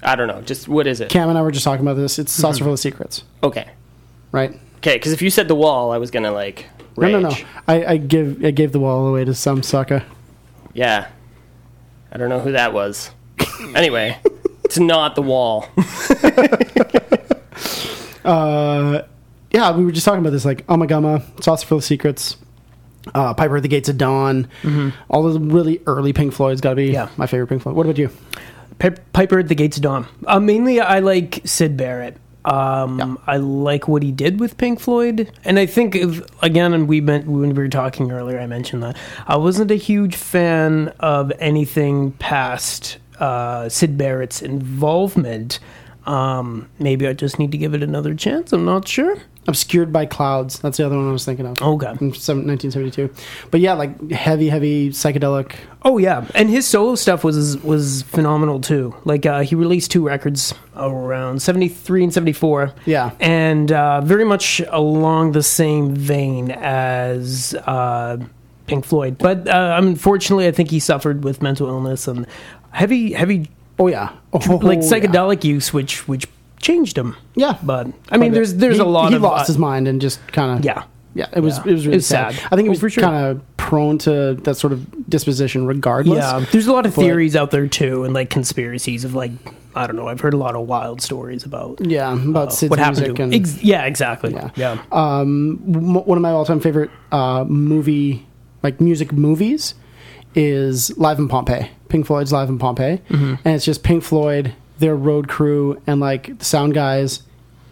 I 0.02 0.16
don't 0.16 0.26
know, 0.26 0.40
just 0.42 0.66
what 0.66 0.88
is 0.88 1.00
it? 1.00 1.10
Cam 1.10 1.28
and 1.28 1.38
I 1.38 1.42
were 1.42 1.52
just 1.52 1.64
talking 1.64 1.86
about 1.86 1.94
this. 1.94 2.18
It's 2.18 2.32
Saucerful 2.32 2.72
of 2.72 2.80
Secrets, 2.80 3.22
Okay. 3.44 3.68
right? 4.32 4.50
Okay, 4.78 4.96
because 4.96 5.12
if 5.12 5.22
you 5.22 5.30
said 5.30 5.46
The 5.46 5.54
Wall, 5.54 5.92
I 5.92 5.98
was 5.98 6.10
going 6.10 6.24
to 6.24 6.32
like 6.32 6.66
rage. 6.96 7.12
No, 7.12 7.20
no, 7.20 7.28
no. 7.28 7.36
I, 7.68 7.84
I 7.84 7.96
give 7.98 8.44
I 8.44 8.50
gave 8.50 8.72
the 8.72 8.80
wall 8.80 9.06
away 9.06 9.24
to 9.24 9.32
some 9.34 9.62
sucker. 9.62 10.02
Yeah. 10.74 11.06
I 12.10 12.18
don't 12.18 12.30
know 12.30 12.40
who 12.40 12.50
that 12.52 12.72
was. 12.72 13.10
anyway, 13.74 14.18
it's 14.64 14.78
not 14.78 15.14
The 15.14 15.22
Wall. 15.22 15.68
Uh, 18.24 19.02
yeah, 19.52 19.70
we 19.76 19.84
were 19.84 19.92
just 19.92 20.04
talking 20.04 20.18
about 20.18 20.30
this, 20.30 20.44
like 20.44 20.66
Ummagumma, 20.66 21.22
Saucer 21.42 21.64
Full 21.66 21.78
of 21.78 21.84
Secrets, 21.84 22.36
uh, 23.14 23.34
Piper 23.34 23.56
at 23.56 23.62
the 23.62 23.68
Gates 23.68 23.88
of 23.88 23.98
Dawn. 23.98 24.48
All 25.08 25.26
of 25.26 25.34
the 25.34 25.40
really 25.40 25.80
early 25.86 26.12
Pink 26.12 26.32
Floyd's 26.32 26.60
got 26.60 26.70
to 26.70 26.76
be 26.76 26.86
Yeah. 26.92 27.08
my 27.16 27.26
favorite 27.26 27.48
Pink 27.48 27.62
Floyd. 27.62 27.76
What 27.76 27.86
about 27.86 27.98
you? 27.98 28.10
Piper 28.78 29.38
at 29.38 29.48
the 29.48 29.54
Gates 29.54 29.76
of 29.78 29.82
Dawn. 29.82 30.06
Uh, 30.26 30.38
mainly, 30.40 30.80
I 30.80 30.98
like 31.00 31.40
Syd 31.44 31.76
Barrett. 31.76 32.16
Um, 32.44 32.98
Yeah. 32.98 33.14
I 33.26 33.38
like 33.38 33.88
what 33.88 34.02
he 34.04 34.12
did 34.12 34.38
with 34.38 34.56
Pink 34.56 34.78
Floyd, 34.78 35.32
and 35.44 35.58
I 35.58 35.66
think 35.66 35.96
if, 35.96 36.20
again, 36.44 36.74
and 36.74 36.86
we 36.86 37.00
meant 37.00 37.26
when 37.26 37.48
we 37.54 37.62
were 37.62 37.68
talking 37.68 38.12
earlier, 38.12 38.38
I 38.38 38.46
mentioned 38.46 38.82
that 38.84 38.96
I 39.26 39.36
wasn't 39.36 39.70
a 39.72 39.76
huge 39.76 40.14
fan 40.14 40.92
of 41.00 41.32
anything 41.40 42.12
past 42.12 42.98
uh, 43.18 43.68
Syd 43.68 43.96
Barrett's 43.98 44.42
involvement. 44.42 45.58
Um, 46.06 46.68
maybe 46.78 47.06
I 47.06 47.12
just 47.12 47.38
need 47.38 47.52
to 47.52 47.58
give 47.58 47.74
it 47.74 47.82
another 47.82 48.14
chance. 48.14 48.52
I'm 48.52 48.64
not 48.64 48.86
sure. 48.86 49.16
Obscured 49.48 49.92
by 49.92 50.06
Clouds. 50.06 50.58
That's 50.58 50.76
the 50.76 50.86
other 50.86 50.96
one 50.96 51.08
I 51.08 51.12
was 51.12 51.24
thinking 51.24 51.46
of. 51.46 51.60
From 51.98 52.14
seven- 52.14 52.46
1972. 52.46 53.10
But 53.50 53.60
yeah, 53.60 53.74
like 53.74 54.10
heavy, 54.10 54.48
heavy 54.48 54.90
psychedelic. 54.90 55.52
Oh 55.82 55.98
yeah, 55.98 56.26
and 56.34 56.50
his 56.50 56.66
solo 56.66 56.96
stuff 56.96 57.22
was 57.22 57.56
was 57.62 58.02
phenomenal 58.02 58.60
too. 58.60 58.94
Like 59.04 59.24
uh, 59.24 59.40
he 59.42 59.54
released 59.54 59.92
two 59.92 60.04
records 60.04 60.52
around 60.76 61.42
seventy 61.42 61.68
three 61.68 62.02
and 62.02 62.12
seventy 62.12 62.32
four. 62.32 62.72
Yeah. 62.86 63.12
and 63.20 63.70
uh, 63.70 64.00
very 64.00 64.24
much 64.24 64.60
along 64.68 65.30
the 65.32 65.44
same 65.44 65.94
vein 65.94 66.50
as 66.50 67.54
uh, 67.66 68.16
Pink 68.66 68.84
Floyd. 68.84 69.16
But 69.18 69.46
uh, 69.48 69.76
unfortunately, 69.80 70.48
I 70.48 70.52
think 70.52 70.70
he 70.72 70.80
suffered 70.80 71.22
with 71.22 71.40
mental 71.40 71.68
illness 71.68 72.08
and 72.08 72.26
heavy 72.72 73.12
heavy 73.12 73.48
Oh 73.78 73.88
yeah, 73.88 74.10
oh, 74.32 74.38
like 74.62 74.78
yeah. 74.80 74.84
psychedelic 74.90 75.44
use, 75.44 75.72
which 75.72 76.06
which 76.08 76.26
changed 76.60 76.96
him. 76.96 77.16
Yeah, 77.34 77.58
But 77.62 77.88
I 78.10 78.16
mean, 78.16 78.32
there's 78.32 78.54
there's 78.54 78.76
He- 78.76 78.82
a 78.82 78.86
lot 78.86 79.10
He 79.10 79.16
of 79.16 79.22
lost 79.22 79.44
uh, 79.44 79.46
his 79.52 79.58
mind 79.58 79.86
and 79.88 80.00
just 80.00 80.20
kind 80.32 80.58
of 80.58 80.64
yeah. 80.64 80.84
yeah. 81.14 81.26
It 81.32 81.40
was 81.40 81.58
Yeah. 81.58 81.64
it 81.70 81.72
was 81.72 81.86
really 81.86 82.00
sad. 82.00 82.34
sad. 82.34 82.42
I 82.50 82.56
think 82.56 82.66
he 82.66 82.76
Oh, 82.76 82.80
was 82.82 82.92
sure. 82.92 83.02
kind 83.04 83.26
of 83.26 83.56
prone 83.58 83.98
to 83.98 84.34
that 84.44 84.54
sort 84.56 84.72
of 84.72 85.08
disposition, 85.10 85.66
regardless. 85.66 86.18
Yeah, 86.24 86.44
there's 86.52 86.66
a 86.68 86.72
lot 86.72 86.86
of 86.86 86.94
But- 86.94 87.02
theories 87.02 87.36
out 87.36 87.50
there 87.50 87.66
too, 87.66 88.04
and 88.04 88.14
like 88.14 88.30
conspiracies 88.30 89.04
of 89.04 89.14
like 89.14 89.32
I 89.74 89.86
don't 89.86 89.96
know. 89.96 90.08
I've 90.08 90.20
heard 90.20 90.32
a 90.32 90.38
lot 90.38 90.54
of 90.56 90.66
wild 90.66 91.02
stories 91.02 91.44
about 91.44 91.84
Yeah, 91.84 92.14
about 92.14 92.50
uh, 92.62 92.66
what 92.68 92.78
happened 92.78 92.98
music 93.00 93.16
to 93.16 93.22
him. 93.22 93.32
and 93.32 93.34
Ex- 93.34 93.62
yeah, 93.62 93.84
exactly. 93.84 94.32
Yeah. 94.32 94.48
Yeah, 94.56 94.78
um, 94.90 95.58
one 95.62 96.16
of 96.16 96.22
my 96.22 96.30
all-time 96.30 96.60
favorite 96.60 96.90
uh, 97.12 97.44
movie, 97.46 98.24
like 98.62 98.80
music 98.80 99.12
movies, 99.12 99.74
is 100.36 100.96
Live 100.98 101.18
in 101.18 101.26
Pompeii. 101.28 101.70
Pink 101.88 102.06
Floyd's 102.06 102.32
Live 102.32 102.48
in 102.48 102.58
Pompeii, 102.58 102.98
Mm-hmm. 103.08 103.34
and 103.44 103.54
it's 103.56 103.64
just 103.64 103.82
Pink 103.82 104.02
Floyd, 104.04 104.54
their 104.78 104.94
road 104.94 105.28
crew, 105.28 105.80
and 105.86 106.00
like 106.00 106.38
the 106.38 106.44
sound 106.44 106.74
guys 106.74 107.22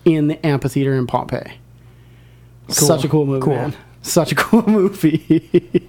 in 0.05 0.29
the 0.29 0.45
amphitheater 0.47 0.95
in 0.95 1.07
Pompeii. 1.07 1.59
Such 2.69 3.05
a 3.05 3.09
cool 3.09 3.27
movie, 3.27 3.45
Cool. 3.45 3.55
man. 3.57 3.75
Such 4.03 4.33
a 4.33 4.35
cool 4.37 4.69
movie. 4.69 5.89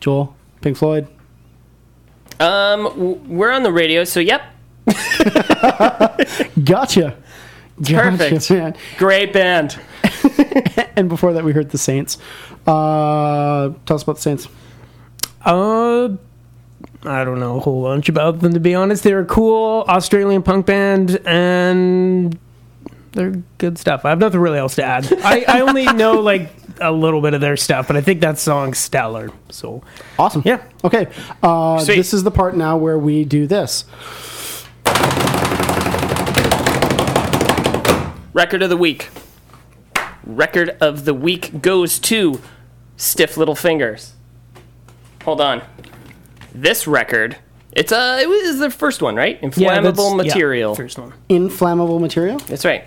Joel, 0.00 0.34
Pink 0.60 0.76
Floyd. 0.76 1.06
Um, 2.40 2.84
w- 2.84 3.20
we're 3.26 3.50
on 3.52 3.62
the 3.62 3.72
radio, 3.72 4.04
so 4.04 4.20
yep. 4.20 4.42
Gotcha. 6.64 7.16
Perfect. 7.84 8.50
Man. 8.50 8.74
Great 8.98 9.32
band. 9.32 9.78
And 10.94 11.08
before 11.08 11.32
that, 11.32 11.42
we 11.42 11.52
heard 11.52 11.70
the 11.70 11.78
Saints. 11.78 12.18
Uh, 12.66 13.70
tell 13.86 13.94
us 13.96 14.02
about 14.02 14.16
the 14.16 14.22
Saints. 14.22 14.46
Uh, 15.44 16.16
I 17.04 17.24
don't 17.24 17.40
know 17.40 17.56
a 17.56 17.60
whole 17.60 17.82
bunch 17.82 18.08
about 18.08 18.40
them 18.40 18.54
to 18.54 18.60
be 18.60 18.74
honest. 18.74 19.02
They're 19.02 19.20
a 19.20 19.24
cool 19.24 19.84
Australian 19.88 20.42
punk 20.42 20.66
band 20.66 21.20
and 21.26 22.38
they're 23.12 23.42
good 23.58 23.76
stuff. 23.78 24.04
I 24.04 24.10
have 24.10 24.18
nothing 24.18 24.40
really 24.40 24.58
else 24.58 24.76
to 24.76 24.84
add. 24.84 25.12
I, 25.24 25.44
I 25.48 25.60
only 25.60 25.84
know 25.86 26.20
like 26.20 26.50
a 26.80 26.92
little 26.92 27.20
bit 27.20 27.34
of 27.34 27.40
their 27.40 27.56
stuff, 27.56 27.86
but 27.88 27.96
I 27.96 28.00
think 28.00 28.20
that 28.20 28.38
song's 28.38 28.78
stellar. 28.78 29.30
So 29.50 29.82
Awesome. 30.18 30.42
Yeah. 30.44 30.62
Okay. 30.84 31.08
Uh, 31.42 31.78
Sweet. 31.80 31.96
this 31.96 32.14
is 32.14 32.22
the 32.22 32.30
part 32.30 32.56
now 32.56 32.76
where 32.76 32.98
we 32.98 33.24
do 33.24 33.46
this. 33.46 33.84
Record 38.32 38.62
of 38.62 38.70
the 38.70 38.78
week. 38.78 39.08
Record 40.24 40.70
of 40.80 41.04
the 41.04 41.12
week 41.12 41.60
goes 41.60 41.98
to 41.98 42.40
Stiff 42.96 43.36
Little 43.36 43.54
Fingers. 43.54 44.14
Hold 45.24 45.40
on. 45.40 45.62
This 46.54 46.86
record, 46.86 47.36
it's 47.72 47.92
uh, 47.92 48.18
it 48.20 48.28
was 48.28 48.58
the 48.58 48.70
first 48.70 49.00
one, 49.02 49.16
right? 49.16 49.40
that's- 49.40 49.56
Inflammable 49.56 50.10
yeah, 50.10 50.16
material. 50.24 50.74
first 50.74 50.98
one. 50.98 51.12
Inflammable 51.28 51.98
material. 52.00 52.38
That's 52.38 52.64
right. 52.64 52.84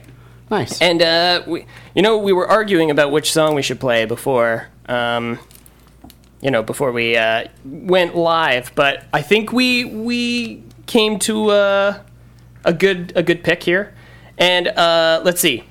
Nice. 0.52 0.80
And 0.80 1.02
uh, 1.02 1.41
we, 1.48 1.65
you 1.95 2.02
know, 2.04 2.17
we 2.19 2.32
were 2.32 2.48
arguing 2.48 2.91
about 2.91 3.12
which 3.12 3.32
song 3.32 3.56
we 3.56 3.63
should 3.63 3.80
play 3.80 4.06
before, 4.06 4.67
um, 4.88 5.39
you 6.41 6.52
know, 6.52 6.62
before 6.62 6.91
we 6.91 7.17
uh, 7.17 7.45
went 7.65 8.15
live. 8.15 8.71
But 8.76 9.06
I 9.12 9.21
think 9.24 9.52
we 9.52 9.86
we 9.86 10.63
came 10.86 11.17
to 11.19 11.50
uh, 11.50 12.00
a 12.63 12.74
good 12.74 13.13
a 13.15 13.24
good 13.24 13.43
pick 13.43 13.63
here. 13.63 13.95
And 14.38 14.67
uh, 14.67 15.21
let's 15.24 15.41
see. 15.41 15.63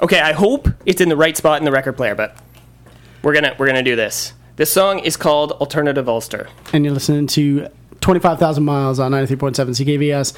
Okay, 0.00 0.18
I 0.20 0.32
hope 0.32 0.68
it's 0.84 1.00
in 1.00 1.08
the 1.08 1.16
right 1.16 1.36
spot 1.36 1.58
in 1.58 1.64
the 1.64 1.70
record 1.70 1.92
player, 1.96 2.14
but 2.16 2.36
we're 3.22 3.34
gonna 3.34 3.54
we're 3.58 3.66
gonna 3.66 3.82
do 3.84 3.94
this. 3.94 4.32
This 4.56 4.70
song 4.72 5.00
is 5.00 5.16
called 5.16 5.52
Alternative 5.52 6.08
Ulster. 6.08 6.48
and 6.72 6.84
you're 6.84 6.94
listening 6.94 7.26
to 7.28 7.68
25,000 8.00 8.64
miles 8.64 9.00
on 9.00 9.10
93.7 9.12 9.52
CKVS, 9.54 10.32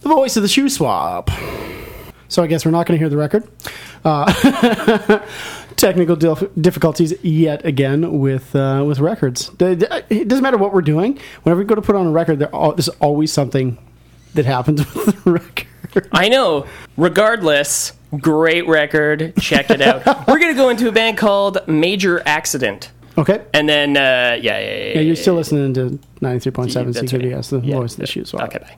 the 0.00 0.08
voice 0.08 0.36
of 0.36 0.42
the 0.42 0.48
Shuswap. 0.48 1.30
So 2.28 2.42
I 2.42 2.46
guess 2.46 2.64
we're 2.64 2.72
not 2.72 2.86
going 2.86 2.98
to 2.98 3.02
hear 3.02 3.08
the 3.08 3.16
record. 3.16 3.48
Uh, 4.04 5.20
technical 5.76 6.16
dif- 6.16 6.48
difficulties 6.60 7.14
yet 7.22 7.64
again 7.64 8.18
with 8.18 8.54
uh, 8.54 8.84
with 8.86 8.98
records. 8.98 9.48
D- 9.50 9.66
It 10.10 10.28
doesn't 10.28 10.42
matter 10.42 10.58
what 10.58 10.74
we're 10.74 10.82
doing. 10.82 11.18
Whenever 11.42 11.60
we 11.60 11.64
go 11.64 11.74
to 11.74 11.82
put 11.82 11.96
on 11.96 12.06
a 12.06 12.10
record, 12.10 12.40
there's 12.40 12.88
always 13.00 13.32
something 13.32 13.78
that 14.34 14.44
happens 14.44 14.80
with 14.94 15.24
the 15.24 15.30
record. 15.32 16.08
I 16.12 16.28
know. 16.28 16.66
Regardless, 16.98 17.92
great 18.18 18.66
record. 18.66 19.32
Check 19.40 19.70
it 19.70 19.80
out. 19.80 20.04
We're 20.28 20.40
gonna 20.40 20.54
go 20.54 20.68
into 20.70 20.88
a 20.88 20.92
band 20.92 21.16
called 21.18 21.66
Major 21.68 22.20
Accident. 22.26 22.90
Okay. 23.16 23.44
And 23.54 23.68
then, 23.68 23.96
uh, 23.96 24.00
yeah, 24.00 24.58
yeah, 24.58 24.58
yeah, 24.60 24.94
Yeah, 24.94 25.00
you're 25.00 25.16
still 25.16 25.34
listening 25.34 25.72
to 25.74 25.98
93.7 26.20 26.72
That's 26.92 27.12
right. 27.12 27.62
The 27.62 27.68
Yeah, 27.68 27.76
voice 27.76 27.92
of 27.92 28.06
the 28.06 28.12
yeah. 28.12 28.24
Shuswap. 28.24 28.46
Okay, 28.48 28.58
bye. 28.58 28.76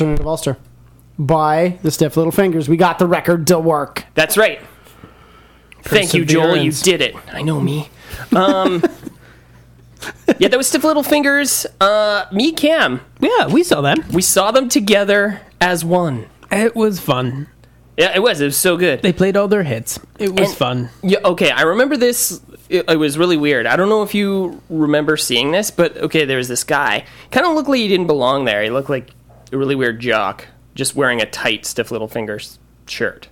Alternative 0.00 0.26
Ulster. 0.26 0.56
By 1.18 1.78
the 1.82 1.90
Stiff 1.90 2.16
Little 2.16 2.32
Fingers. 2.32 2.68
We 2.68 2.76
got 2.78 2.98
the 2.98 3.06
record 3.06 3.46
to 3.48 3.58
work. 3.58 4.04
That's 4.14 4.38
right. 4.38 4.60
Thank 5.82 6.14
you, 6.14 6.24
Joel. 6.24 6.56
You 6.56 6.72
did 6.72 7.02
it. 7.02 7.14
I 7.32 7.42
know 7.42 7.60
me. 7.60 7.90
Um, 8.34 8.82
yeah, 10.38 10.48
that 10.48 10.56
was 10.56 10.66
Stiff 10.68 10.82
Little 10.84 11.02
Fingers. 11.02 11.66
Uh, 11.80 12.24
me, 12.32 12.52
Cam. 12.52 13.00
Yeah, 13.20 13.48
we 13.48 13.62
saw 13.62 13.82
that. 13.82 14.08
We 14.08 14.22
saw 14.22 14.50
them 14.50 14.68
together 14.70 15.42
as 15.60 15.84
one. 15.84 16.26
It 16.50 16.74
was 16.74 17.00
fun. 17.00 17.48
Yeah, 17.98 18.12
it 18.14 18.20
was. 18.22 18.40
It 18.40 18.46
was 18.46 18.56
so 18.56 18.78
good. 18.78 19.02
They 19.02 19.12
played 19.12 19.36
all 19.36 19.46
their 19.48 19.62
hits. 19.62 20.00
It 20.18 20.30
was 20.38 20.48
And- 20.50 20.56
fun. 20.58 20.88
Yeah, 21.02 21.18
okay, 21.24 21.50
I 21.50 21.62
remember 21.62 21.98
this. 21.98 22.40
It, 22.70 22.88
it 22.88 22.96
was 22.96 23.18
really 23.18 23.36
weird. 23.36 23.66
I 23.66 23.76
don't 23.76 23.90
know 23.90 24.02
if 24.02 24.14
you 24.14 24.62
remember 24.70 25.18
seeing 25.18 25.50
this, 25.50 25.70
but 25.70 25.96
okay, 25.98 26.24
there 26.24 26.38
was 26.38 26.48
this 26.48 26.64
guy. 26.64 27.04
Kind 27.30 27.46
of 27.46 27.54
looked 27.54 27.68
like 27.68 27.78
he 27.78 27.88
didn't 27.88 28.06
belong 28.06 28.46
there. 28.46 28.62
He 28.62 28.70
looked 28.70 28.88
like 28.88 29.10
a 29.52 29.56
really 29.58 29.74
weird 29.74 30.00
jock, 30.00 30.46
just 30.74 30.94
wearing 30.94 31.20
a 31.20 31.26
tight, 31.26 31.64
stiff 31.66 31.90
little 31.90 32.08
fingers 32.08 32.58
shirt. 32.86 33.28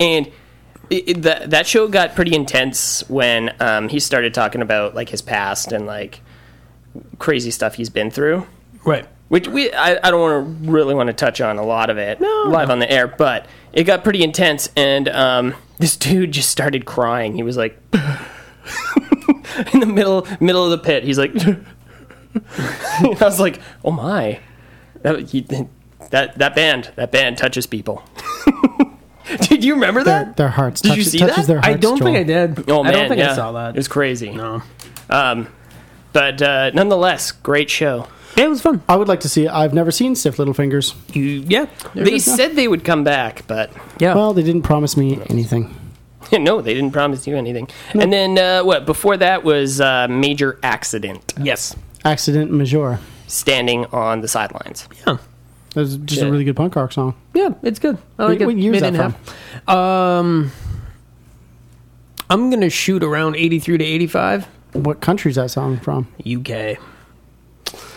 And 0.00 0.26
it, 0.90 1.08
it, 1.08 1.22
that 1.22 1.50
that 1.50 1.66
show 1.66 1.88
got 1.88 2.14
pretty 2.14 2.34
intense 2.34 3.08
when 3.08 3.54
um, 3.60 3.88
he 3.88 4.00
started 4.00 4.32
talking 4.34 4.62
about 4.62 4.94
like 4.94 5.08
his 5.08 5.20
past 5.22 5.72
and 5.72 5.86
like 5.86 6.20
crazy 7.18 7.50
stuff 7.50 7.74
he's 7.74 7.90
been 7.90 8.10
through 8.10 8.46
Right. 8.84 9.06
which 9.28 9.46
we 9.48 9.70
I, 9.72 9.98
I 10.02 10.10
don't 10.10 10.20
want 10.20 10.64
to 10.64 10.70
really 10.70 10.94
want 10.94 11.08
to 11.08 11.12
touch 11.12 11.40
on 11.40 11.58
a 11.58 11.62
lot 11.64 11.90
of 11.90 11.98
it 11.98 12.20
No, 12.20 12.44
live 12.48 12.68
no. 12.68 12.72
on 12.72 12.78
the 12.78 12.90
air, 12.90 13.06
but 13.06 13.46
it 13.72 13.84
got 13.84 14.02
pretty 14.02 14.22
intense, 14.22 14.70
and 14.76 15.08
um, 15.10 15.54
this 15.78 15.96
dude 15.96 16.32
just 16.32 16.48
started 16.50 16.84
crying. 16.86 17.34
He 17.34 17.42
was 17.42 17.56
like 17.56 17.78
in 19.74 19.80
the 19.80 19.86
middle 19.86 20.26
middle 20.40 20.64
of 20.64 20.70
the 20.70 20.78
pit. 20.78 21.04
He's 21.04 21.18
like, 21.18 21.32
I 22.58 23.16
was 23.20 23.40
like, 23.40 23.60
oh 23.84 23.90
my, 23.90 24.40
that 25.02 25.30
he, 25.30 25.40
that 26.10 26.38
that 26.38 26.54
band 26.54 26.90
that 26.96 27.12
band 27.12 27.38
touches 27.38 27.66
people. 27.66 28.02
Did 29.42 29.62
you 29.62 29.74
remember 29.74 30.02
Their, 30.02 30.24
that? 30.24 30.36
their 30.38 30.48
hearts. 30.48 30.80
Did 30.80 30.96
you 30.96 31.02
see 31.02 31.18
touches 31.18 31.36
that? 31.36 31.46
their 31.46 31.60
hearts. 31.60 31.74
I 31.74 31.78
don't 31.78 31.98
think 31.98 32.16
I 32.16 32.22
did. 32.22 32.70
Oh 32.70 32.82
man, 32.82 32.94
I 32.94 32.96
don't 32.96 33.08
think 33.08 33.18
yeah. 33.18 33.32
I 33.32 33.34
saw 33.34 33.52
that. 33.52 33.70
It 33.70 33.76
was 33.76 33.88
crazy. 33.88 34.30
no. 34.30 34.62
Um, 35.10 35.48
but 36.14 36.40
uh, 36.40 36.70
nonetheless, 36.70 37.32
great 37.32 37.68
show. 37.68 38.08
Yeah, 38.36 38.44
it 38.44 38.48
was 38.48 38.62
fun. 38.62 38.82
I 38.88 38.96
would 38.96 39.08
like 39.08 39.20
to 39.20 39.28
see 39.28 39.44
it. 39.44 39.50
I've 39.50 39.74
never 39.74 39.90
seen 39.90 40.14
Stiff 40.14 40.38
Little 40.38 40.54
Fingers. 40.54 40.94
You, 41.12 41.22
yeah. 41.46 41.66
there 41.94 42.04
They 42.04 42.12
you 42.12 42.16
go. 42.24 42.36
said 42.36 42.56
they 42.56 42.68
would 42.68 42.84
come 42.84 43.04
back, 43.04 43.46
but 43.46 43.70
yeah. 43.98 44.14
Well, 44.14 44.32
they 44.32 44.42
didn't 44.42 44.62
promise 44.62 44.96
me 44.96 45.20
anything. 45.28 45.74
no, 46.32 46.60
they 46.62 46.72
didn't 46.74 46.92
promise 46.92 47.26
you 47.26 47.36
anything. 47.36 47.68
And 47.92 48.12
then 48.12 48.38
uh, 48.38 48.62
what? 48.64 48.86
Before 48.86 49.16
that 49.18 49.44
was 49.44 49.80
uh, 49.80 50.08
major 50.08 50.58
accident, 50.62 51.34
yes. 51.38 51.76
Accident 52.04 52.50
Major. 52.50 52.98
Standing 53.28 53.84
on 53.86 54.20
the 54.22 54.28
sidelines. 54.28 54.88
Yeah. 55.06 55.18
That 55.74 55.80
was 55.82 55.96
just 55.98 56.20
Yeah. 56.22 56.26
a 56.28 56.30
really 56.30 56.44
good 56.44 56.56
punk 56.56 56.74
rock 56.74 56.92
song. 56.92 57.14
Yeah, 57.34 57.50
it's 57.62 57.78
good. 57.78 57.98
I 58.18 58.24
like 58.24 58.32
What- 58.40 58.42
it. 58.42 58.46
what 58.46 58.56
year 58.56 58.74
is 58.74 58.82
Made 58.82 58.94
that 58.94 58.94
in 58.94 59.14
half. 59.66 59.68
Um, 59.68 60.50
I'm 62.30 62.50
gonna 62.50 62.70
shoot 62.70 63.02
around 63.04 63.36
83 63.36 63.78
to 63.78 63.84
85. 63.84 64.46
What 64.72 65.00
country's 65.00 65.36
that 65.36 65.50
song 65.50 65.78
from? 65.78 66.08
UK. 66.26 66.78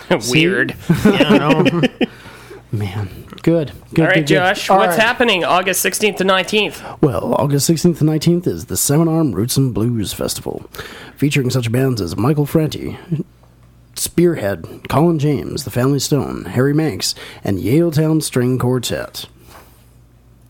Weird. 0.30 0.76
Yeah, 1.06 1.28
I 1.30 1.38
know. 1.38 1.82
Man, 2.74 3.10
good. 3.42 3.74
good 3.94 4.00
All 4.00 4.06
right, 4.08 4.16
good, 4.16 4.22
good. 4.22 4.28
Josh, 4.28 4.70
All 4.70 4.78
what's 4.78 4.96
right. 4.98 5.00
happening 5.06 5.44
August 5.44 5.84
16th 5.86 6.16
to 6.18 6.24
19th? 6.24 7.02
Well, 7.02 7.34
August 7.38 7.70
16th 7.70 7.98
to 7.98 8.06
19th 8.06 8.48
is 8.48 8.66
the 8.68 8.78
Salmon 8.78 9.10
Arm 9.10 9.34
Roots 9.34 9.58
and 9.58 9.74
Blues 9.74 10.14
Festival, 10.14 10.64
featuring 11.18 11.50
such 11.50 11.70
bands 11.70 12.00
as 12.00 12.16
Michael 12.16 12.46
Franti, 12.46 12.98
Spearhead, 13.96 14.88
Colin 14.90 15.20
James, 15.20 15.64
The 15.64 15.72
Family 15.72 16.00
Stone, 16.00 16.46
Harry 16.46 16.74
Manx, 16.74 17.14
and 17.44 17.60
Yaletown 17.60 18.24
String 18.24 18.58
Quartet. 18.58 19.26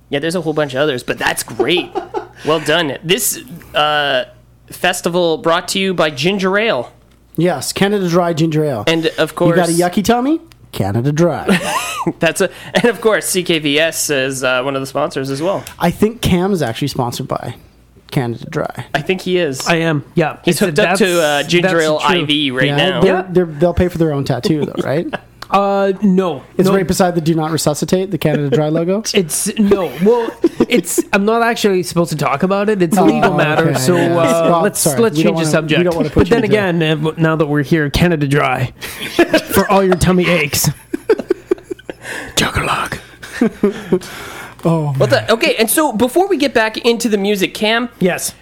Yeah, 0.10 0.20
there's 0.20 0.36
a 0.36 0.42
whole 0.42 0.54
bunch 0.54 0.74
of 0.74 0.80
others, 0.80 1.04
but 1.04 1.18
that's 1.18 1.44
great. 1.44 1.90
well 2.46 2.60
done. 2.60 2.98
This 3.04 3.38
uh, 3.74 4.26
festival 4.68 5.38
brought 5.38 5.68
to 5.70 5.80
you 5.80 5.94
by 5.94 6.10
Ginger 6.10 6.58
Ale. 6.58 6.92
Yes, 7.38 7.72
Canada 7.74 8.10
Dry 8.10 8.34
Ginger 8.34 8.66
Ale. 8.66 8.84
And 8.88 9.08
of 9.18 9.36
course. 9.36 9.50
you 9.50 9.56
got 9.56 9.70
a 9.70 9.72
yucky 10.00 10.04
tummy? 10.04 10.42
Canada 10.72 11.12
Dry. 11.12 11.46
that's 12.20 12.42
a, 12.42 12.50
and 12.74 12.86
of 12.86 13.02
course, 13.02 13.32
CKVS 13.32 14.10
is 14.10 14.44
uh, 14.44 14.62
one 14.64 14.76
of 14.76 14.82
the 14.82 14.88
sponsors 14.88 15.30
as 15.30 15.42
well. 15.42 15.64
I 15.80 15.92
think 15.92 16.22
Cam 16.22 16.52
is 16.52 16.62
actually 16.62 16.88
sponsored 16.90 17.28
by 17.28 17.56
Canada 18.12 18.46
Dry. 18.50 18.86
I 18.94 19.02
think 19.02 19.22
he 19.22 19.38
is. 19.38 19.68
I 19.68 19.78
am. 19.78 20.04
Yeah. 20.16 20.40
He's 20.46 20.62
It's- 20.62 20.78
hooked 20.78 20.80
up 20.80 20.98
to 21.00 21.22
uh, 21.22 21.44
Ginger 21.44 21.80
Ale. 21.80 21.98
IV 22.00 22.54
right 22.56 22.68
yeah, 22.68 22.76
now. 22.76 23.02
They're, 23.02 23.24
they're, 23.24 23.46
they'll 23.46 23.74
pay 23.74 23.88
for 23.88 23.98
their 23.98 24.14
own 24.14 24.24
tattoo, 24.26 24.66
though, 24.66 24.74
right? 24.84 25.08
Uh, 25.50 25.92
no. 26.02 26.44
It's 26.58 26.70
no. 26.70 26.76
right 26.76 26.88
beside 26.88 27.14
the 27.14 27.20
"Do 27.20 27.36
Not 27.36 27.52
Resuscitate," 27.52 28.10
the 28.10 28.18
Canada 28.18 28.50
Dry 28.50 28.70
logo. 28.70 29.04
It's 29.14 29.54
no. 29.60 29.88
Well, 30.02 30.32
it's. 30.70 31.02
I'm 31.12 31.26
not 31.26 31.42
actually 31.42 31.84
supposed 31.84 32.12
to 32.12 32.16
talk 32.18 32.44
about 32.44 32.70
it. 32.70 32.82
It's 32.82 32.96
a 32.98 33.04
legal 33.04 33.34
Oh, 33.34 33.38
matter. 33.38 33.72
okay, 33.72 33.80
So 33.80 33.98
yeah. 33.98 34.16
uh, 34.16 34.50
Well, 34.50 34.62
let's 34.62 34.80
sorry, 34.80 35.02
let's 35.02 35.18
we 35.18 35.24
don't 35.24 35.34
change 35.34 35.40
the 35.40 35.44
wanna- 35.44 35.52
subject. 35.52 35.78
we 35.80 35.84
don't 35.84 35.96
wanna 35.98 36.10
put 36.10 36.30
but 36.30 36.30
you 36.30 36.36
then 36.36 36.44
into- 36.46 36.86
again, 36.88 37.06
uh, 37.08 37.12
now 37.18 37.36
that 37.36 37.48
we're 37.48 37.64
here, 37.64 37.90
Canada 37.90 38.30
Dry 38.30 38.68
for 39.54 39.70
all 39.70 39.84
your 39.84 39.96
tummy 39.98 40.26
aches. 40.30 40.70
Juggerlog. 42.38 42.98
Oh, 44.64 44.94
the, 44.94 45.32
okay, 45.34 45.56
and 45.58 45.70
so 45.70 45.92
before 45.94 46.28
we 46.28 46.38
get 46.38 46.54
back 46.54 46.78
into 46.78 47.10
the 47.10 47.18
music, 47.18 47.54
Cam, 47.54 47.90
Yes. 48.00 48.34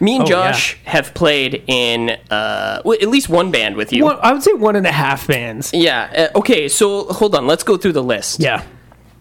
me 0.00 0.14
and 0.16 0.24
Oh, 0.24 0.26
Josh 0.26 0.78
have 0.84 1.12
played 1.14 1.62
in 1.66 2.10
uh, 2.30 2.82
well, 2.84 2.98
at 3.00 3.08
least 3.08 3.28
one 3.28 3.50
band 3.50 3.76
with 3.76 3.92
you. 3.92 4.04
One, 4.04 4.18
I 4.22 4.32
would 4.32 4.42
say 4.42 4.52
one 4.52 4.76
and 4.76 4.86
a 4.86 4.92
half 4.92 5.26
bands. 5.26 5.72
Yeah. 5.74 6.28
Uh, 6.34 6.38
okay. 6.38 6.68
So 6.68 7.04
hold 7.12 7.34
on. 7.34 7.46
Let's 7.46 7.62
go 7.62 7.76
through 7.76 7.92
the 7.92 8.02
list. 8.02 8.40
Yeah. 8.40 8.64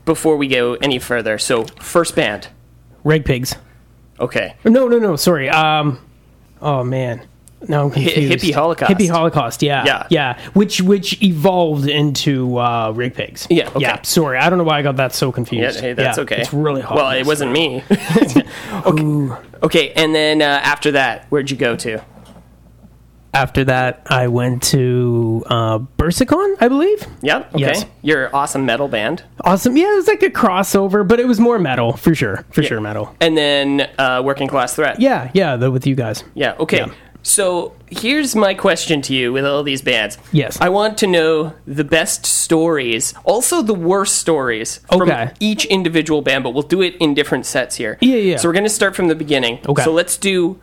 Before 0.05 0.37
we 0.37 0.47
go 0.47 0.73
any 0.75 0.97
further. 0.99 1.37
So 1.37 1.65
first 1.81 2.15
band. 2.15 2.47
Reg 3.03 3.25
pigs. 3.25 3.55
Okay. 4.19 4.55
No, 4.65 4.87
no, 4.87 4.99
no. 4.99 5.15
Sorry. 5.15 5.49
Um. 5.49 5.99
Oh 6.61 6.83
man. 6.83 7.21
No, 7.67 7.85
I'm 7.85 7.91
confused. 7.91 8.43
Hippie 8.43 8.53
Holocaust. 8.53 8.91
Hippie 8.91 9.09
Holocaust. 9.09 9.61
Yeah. 9.61 9.83
Yeah. 9.85 10.07
Yeah. 10.09 10.39
Which 10.53 10.81
which 10.81 11.21
evolved 11.21 11.87
into 11.89 12.57
uh, 12.57 12.91
rig 12.95 13.13
pigs. 13.13 13.47
Yeah, 13.49 13.67
okay. 13.69 13.79
Yeah. 13.81 14.01
Sorry, 14.03 14.37
I 14.37 14.49
don't 14.49 14.57
know 14.57 14.63
why 14.63 14.79
I 14.79 14.81
got 14.81 14.95
that 14.95 15.13
so 15.13 15.27
Yeah. 15.27 15.31
confused. 15.33 15.79
Hey, 15.81 15.93
that's 15.93 16.17
Yeah, 16.17 16.23
okay. 16.23 16.41
It's 16.41 16.53
really 16.53 16.81
hot. 16.81 16.95
Well, 16.95 17.11
it 17.11 17.25
wasn't 17.25 17.51
me. 17.51 17.83
Ooh. 18.87 19.35
okay. 19.63 19.91
And 19.93 20.15
then 20.15 20.41
uh, 20.41 20.45
after 20.63 20.91
that, 20.91 21.25
where'd 21.29 21.51
you 21.51 21.57
go 21.57 21.75
to? 21.75 22.01
After 23.31 23.63
that, 23.65 24.01
I 24.07 24.27
went 24.27 24.63
to 24.63 25.43
uh, 25.47 25.77
Bursicon, 25.99 26.55
I 26.59 26.67
believe. 26.67 27.05
Yeah. 27.21 27.39
Okay. 27.53 27.59
Yes. 27.59 27.85
Your 28.01 28.35
awesome 28.35 28.65
metal 28.65 28.87
band. 28.87 29.23
Awesome. 29.41 29.77
Yeah, 29.77 29.91
it 29.93 29.95
was 29.97 30.07
like 30.07 30.23
a 30.23 30.31
crossover, 30.31 31.07
but 31.07 31.19
it 31.19 31.27
was 31.27 31.39
more 31.39 31.59
metal 31.59 31.95
for 31.95 32.15
sure. 32.15 32.43
For 32.51 32.63
sure, 32.63 32.81
metal. 32.81 33.15
And 33.21 33.37
then 33.37 33.81
uh, 33.99 34.23
working 34.25 34.47
class 34.47 34.73
threat. 34.73 34.99
Yeah, 34.99 35.29
yeah, 35.35 35.57
the, 35.57 35.69
with 35.69 35.85
you 35.85 35.93
guys. 35.93 36.23
Yeah. 36.33 36.55
Okay. 36.59 36.77
Yeah. 36.79 36.93
So 37.21 37.73
here's 37.91 38.35
my 38.35 38.53
question 38.53 39.01
to 39.03 39.13
you 39.13 39.33
with 39.33 39.45
all 39.45 39.61
these 39.61 39.81
bands. 39.81 40.17
Yes. 40.31 40.59
I 40.61 40.69
want 40.69 40.97
to 40.99 41.07
know 41.07 41.53
the 41.67 41.83
best 41.83 42.25
stories, 42.25 43.13
also 43.25 43.61
the 43.61 43.73
worst 43.73 44.15
stories 44.15 44.77
from 44.89 45.01
Okay. 45.03 45.31
each 45.39 45.65
individual 45.65 46.21
band, 46.21 46.43
but 46.43 46.51
we'll 46.51 46.63
do 46.63 46.81
it 46.81 46.95
in 46.97 47.13
different 47.13 47.45
sets 47.45 47.75
here. 47.75 47.97
Yeah, 48.01 48.15
yeah. 48.15 48.37
So 48.37 48.47
we're 48.47 48.53
going 48.53 48.63
to 48.63 48.69
start 48.69 48.95
from 48.95 49.09
the 49.09 49.15
beginning. 49.15 49.59
Okay. 49.67 49.83
So 49.83 49.91
let's 49.91 50.17
do 50.17 50.59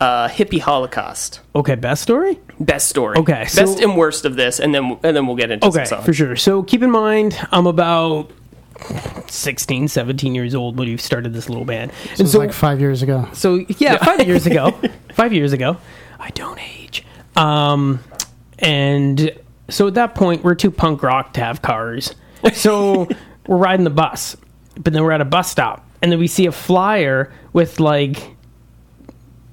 uh, 0.00 0.28
Hippie 0.28 0.60
Holocaust. 0.60 1.40
Okay, 1.54 1.74
best 1.74 2.02
story. 2.02 2.38
Best 2.60 2.88
story. 2.88 3.18
Okay, 3.18 3.44
so- 3.46 3.62
Best 3.66 3.80
and 3.80 3.96
worst 3.96 4.24
of 4.24 4.36
this, 4.36 4.58
and 4.60 4.74
then 4.74 4.98
and 5.02 5.14
then 5.16 5.26
we'll 5.26 5.36
get 5.36 5.50
into 5.50 5.66
Okay, 5.66 5.84
some 5.84 5.96
songs. 5.98 6.06
for 6.06 6.14
sure. 6.14 6.36
So 6.36 6.62
keep 6.62 6.82
in 6.82 6.90
mind, 6.90 7.36
I'm 7.52 7.66
about 7.66 8.30
16, 9.28 9.88
17 9.88 10.34
years 10.34 10.54
old 10.54 10.78
when 10.78 10.88
we 10.88 10.96
started 10.96 11.34
this 11.34 11.48
little 11.50 11.64
band. 11.66 11.92
it 12.12 12.18
was 12.20 12.34
like 12.34 12.52
five 12.52 12.80
years 12.80 13.02
ago. 13.02 13.28
So 13.34 13.64
yeah, 13.78 13.98
five 13.98 14.26
years 14.26 14.46
ago. 14.46 14.78
Five 15.14 15.32
years 15.32 15.52
ago. 15.52 15.76
I 16.18 16.30
don't 16.30 16.58
age. 16.58 17.04
Um, 17.36 18.00
and 18.58 19.32
so 19.68 19.86
at 19.86 19.94
that 19.94 20.14
point, 20.14 20.44
we're 20.44 20.54
too 20.54 20.70
punk 20.70 21.02
rock 21.02 21.32
to 21.34 21.40
have 21.40 21.62
cars. 21.62 22.14
So 22.54 23.06
we're 23.46 23.58
riding 23.58 23.84
the 23.84 23.90
bus, 23.90 24.34
but 24.74 24.94
then 24.94 25.02
we're 25.02 25.12
at 25.12 25.20
a 25.20 25.26
bus 25.26 25.50
stop, 25.50 25.86
and 26.00 26.10
then 26.10 26.18
we 26.18 26.26
see 26.26 26.46
a 26.46 26.52
flyer 26.52 27.30
with 27.52 27.80
like 27.80 28.34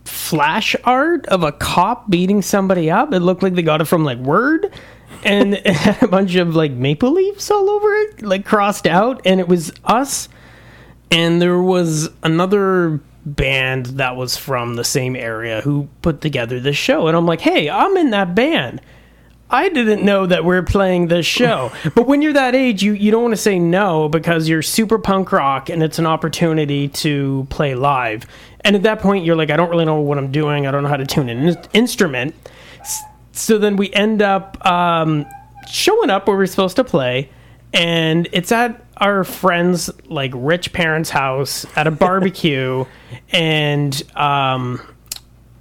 flash 0.05 0.73
art 0.85 1.25
of 1.25 1.43
a 1.43 1.51
cop 1.51 2.09
beating 2.09 2.41
somebody 2.41 2.89
up. 2.89 3.11
It 3.11 3.19
looked 3.19 3.43
like 3.43 3.55
they 3.55 3.61
got 3.61 3.81
it 3.81 3.85
from 3.85 4.05
like 4.05 4.19
Word. 4.19 4.71
And 5.25 5.55
it 5.55 5.67
had 5.75 6.01
a 6.01 6.07
bunch 6.07 6.35
of 6.35 6.55
like 6.55 6.71
maple 6.71 7.11
leaves 7.11 7.51
all 7.51 7.69
over 7.69 7.93
it, 7.93 8.21
like 8.21 8.45
crossed 8.45 8.87
out, 8.87 9.21
and 9.25 9.41
it 9.41 9.49
was 9.49 9.73
us 9.83 10.29
and 11.11 11.41
there 11.41 11.61
was 11.61 12.09
another 12.23 12.99
band 13.35 13.87
that 13.87 14.15
was 14.15 14.37
from 14.37 14.75
the 14.75 14.83
same 14.83 15.15
area 15.15 15.61
who 15.61 15.87
put 16.01 16.21
together 16.21 16.59
this 16.59 16.77
show. 16.77 17.07
And 17.07 17.17
i'm 17.17 17.25
like 17.25 17.41
hey 17.41 17.69
i'm 17.69 17.95
in 17.97 18.11
that 18.11 18.35
band. 18.35 18.81
I 19.49 19.69
didn't 19.69 20.03
know 20.03 20.25
that 20.25 20.43
we're 20.43 20.61
playing 20.63 21.07
this 21.07 21.25
show. 21.25 21.71
But 21.95 22.05
when 22.05 22.21
you're 22.21 22.33
that 22.33 22.53
age 22.53 22.83
you, 22.83 22.93
you 22.93 23.11
don't 23.11 23.21
want 23.21 23.33
to 23.33 23.41
say 23.41 23.59
no 23.59 24.09
because 24.09 24.49
you're 24.49 24.61
super 24.61 24.99
punk 24.99 25.31
rock 25.31 25.69
and 25.69 25.81
it's 25.81 25.99
an 25.99 26.05
opportunity 26.05 26.89
to 26.89 27.47
play 27.49 27.73
live. 27.75 28.25
And 28.61 28.75
at 28.75 28.83
that 28.83 28.99
point 28.99 29.25
you're 29.25 29.35
like 29.35 29.49
i 29.49 29.57
don't 29.57 29.69
really 29.69 29.85
know 29.85 29.99
what 30.01 30.17
i'm 30.17 30.31
doing. 30.31 30.67
I 30.67 30.71
don't 30.71 30.83
know 30.83 30.89
how 30.89 30.97
to 30.97 31.05
tune 31.05 31.29
an 31.29 31.49
in- 31.49 31.63
instrument. 31.73 32.35
So 33.31 33.57
then 33.57 33.75
we 33.77 33.93
end 33.93 34.21
up 34.21 34.63
um, 34.65 35.25
showing 35.69 36.09
up 36.09 36.27
where 36.27 36.35
we're 36.35 36.47
supposed 36.47 36.75
to 36.77 36.83
play. 36.83 37.29
And 37.73 38.27
it's 38.31 38.51
at 38.51 38.81
our 38.97 39.23
friend's 39.23 39.89
like 40.05 40.31
rich 40.35 40.73
parents' 40.73 41.09
house 41.09 41.65
at 41.75 41.87
a 41.87 41.91
barbecue, 41.91 42.85
and 43.31 44.01
um, 44.15 44.81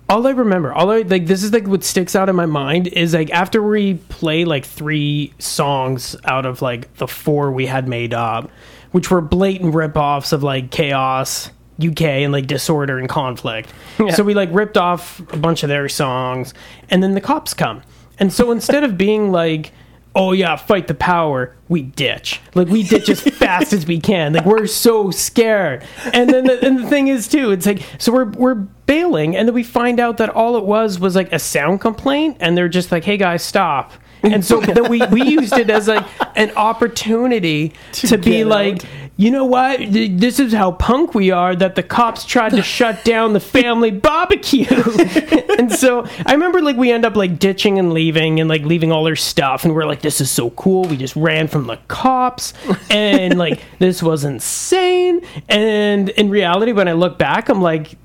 all 0.08 0.26
I 0.26 0.30
remember, 0.30 0.72
all 0.72 0.90
I 0.90 0.98
like, 1.02 1.26
this 1.26 1.42
is 1.42 1.52
like 1.52 1.66
what 1.66 1.82
sticks 1.82 2.14
out 2.14 2.28
in 2.28 2.36
my 2.36 2.46
mind 2.46 2.86
is 2.88 3.14
like 3.14 3.30
after 3.30 3.62
we 3.62 3.94
play 3.94 4.44
like 4.44 4.64
three 4.64 5.32
songs 5.38 6.14
out 6.24 6.46
of 6.46 6.62
like 6.62 6.94
the 6.94 7.08
four 7.08 7.50
we 7.50 7.66
had 7.66 7.88
made 7.88 8.14
up, 8.14 8.50
which 8.92 9.10
were 9.10 9.20
blatant 9.20 9.74
rip-offs 9.74 10.32
of 10.32 10.42
like 10.42 10.70
Chaos, 10.70 11.50
UK, 11.84 12.02
and 12.02 12.32
like 12.32 12.46
Disorder 12.46 12.98
and 12.98 13.08
Conflict. 13.08 13.72
So 14.14 14.22
we 14.22 14.34
like 14.34 14.48
ripped 14.52 14.76
off 14.76 15.20
a 15.32 15.36
bunch 15.36 15.62
of 15.62 15.68
their 15.68 15.88
songs, 15.88 16.54
and 16.88 17.02
then 17.02 17.14
the 17.14 17.20
cops 17.20 17.52
come. 17.52 17.82
And 18.18 18.32
so 18.32 18.50
instead 18.52 18.84
of 18.84 18.96
being 18.96 19.32
like, 19.32 19.72
oh 20.16 20.32
yeah, 20.32 20.56
fight 20.56 20.88
the 20.88 20.94
power, 20.94 21.54
we 21.68 21.82
ditch. 21.82 22.40
Like 22.54 22.68
we 22.68 22.82
ditch 22.82 23.08
as 23.08 23.20
fast 23.38 23.72
as 23.72 23.86
we 23.86 24.00
can. 24.00 24.32
Like 24.32 24.46
we're 24.46 24.66
so 24.66 25.10
scared. 25.12 25.84
And 26.12 26.30
then 26.30 26.44
the, 26.46 26.66
and 26.66 26.78
the 26.78 26.88
thing 26.88 27.06
is 27.08 27.28
too, 27.28 27.52
it's 27.52 27.66
like 27.66 27.82
so 27.98 28.12
we're 28.12 28.30
we're 28.30 28.54
bailing, 28.54 29.36
and 29.36 29.46
then 29.46 29.54
we 29.54 29.62
find 29.62 30.00
out 30.00 30.16
that 30.16 30.30
all 30.30 30.56
it 30.56 30.64
was 30.64 30.98
was 30.98 31.14
like 31.14 31.32
a 31.32 31.38
sound 31.38 31.80
complaint, 31.80 32.38
and 32.40 32.56
they're 32.56 32.68
just 32.68 32.90
like, 32.90 33.04
hey 33.04 33.18
guys, 33.18 33.44
stop. 33.44 33.92
And 34.22 34.44
so 34.44 34.60
then 34.60 34.88
we, 34.88 35.06
we 35.06 35.22
used 35.22 35.52
it 35.52 35.70
as 35.70 35.88
like 35.88 36.06
an 36.36 36.50
opportunity 36.52 37.74
to, 37.92 38.18
be 38.18 38.38
get 38.38 38.46
like, 38.46 38.82
you 39.18 39.30
know 39.30 39.46
what? 39.46 39.80
This 39.80 40.38
is 40.38 40.52
how 40.52 40.72
punk 40.72 41.14
we 41.14 41.30
are. 41.30 41.56
That 41.56 41.74
the 41.74 41.82
cops 41.82 42.24
tried 42.24 42.50
to 42.50 42.62
shut 42.76 43.04
down 43.04 43.32
the 43.32 43.40
family 43.40 43.90
barbecue. 43.90 44.66
and 45.58 45.72
so 45.72 46.06
I 46.26 46.32
remember 46.32 46.60
like 46.60 46.76
we 46.76 46.92
end 46.92 47.06
up 47.06 47.16
like 47.16 47.38
ditching 47.38 47.78
and 47.78 47.94
leaving 47.94 48.40
and 48.40 48.48
like 48.48 48.62
leaving 48.62 48.92
all 48.92 49.04
their 49.04 49.16
stuff, 49.16 49.64
and 49.64 49.74
we're 49.74 49.86
like, 49.86 50.02
this 50.02 50.20
is 50.20 50.30
so 50.30 50.50
cool. 50.50 50.84
We 50.84 50.98
just 50.98 51.16
ran 51.16 51.48
from 51.48 51.66
the 51.66 51.78
cops, 51.88 52.52
and 52.90 53.38
like 53.38 53.62
this 53.78 54.02
was 54.02 54.24
insane. 54.24 55.22
And 55.48 56.10
in 56.10 56.28
reality, 56.28 56.72
when 56.72 56.88
I 56.88 56.92
look 56.92 57.18
back, 57.18 57.48
I'm 57.48 57.62
like, 57.62 57.96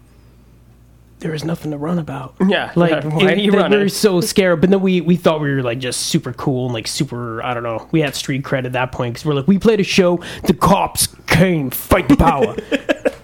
there 1.21 1.31
was 1.31 1.43
nothing 1.45 1.71
to 1.71 1.77
run 1.77 1.97
about. 1.97 2.35
Yeah, 2.45 2.71
Like, 2.75 2.91
yeah, 2.91 3.05
why 3.15 3.31
it- 3.31 3.37
are 3.37 3.41
you 3.41 3.51
running? 3.51 3.77
We 3.79 3.85
were 3.85 3.89
so 3.89 4.21
scared, 4.21 4.59
but 4.61 4.69
then 4.69 4.81
we 4.81 5.01
we 5.01 5.15
thought 5.15 5.39
we 5.41 5.51
were 5.53 5.63
like 5.63 5.79
just 5.79 6.01
super 6.07 6.33
cool 6.33 6.65
and 6.65 6.73
like 6.73 6.87
super. 6.87 7.41
I 7.43 7.53
don't 7.53 7.63
know. 7.63 7.87
We 7.91 8.01
had 8.01 8.15
street 8.15 8.43
cred 8.43 8.65
at 8.65 8.73
that 8.73 8.91
point 8.91 9.13
because 9.13 9.25
we're 9.25 9.33
like 9.35 9.47
we 9.47 9.57
played 9.57 9.79
a 9.79 9.83
show. 9.83 10.19
The 10.43 10.53
cops 10.53 11.07
came, 11.27 11.69
fight 11.69 12.09
the 12.09 12.17
power. 12.17 12.55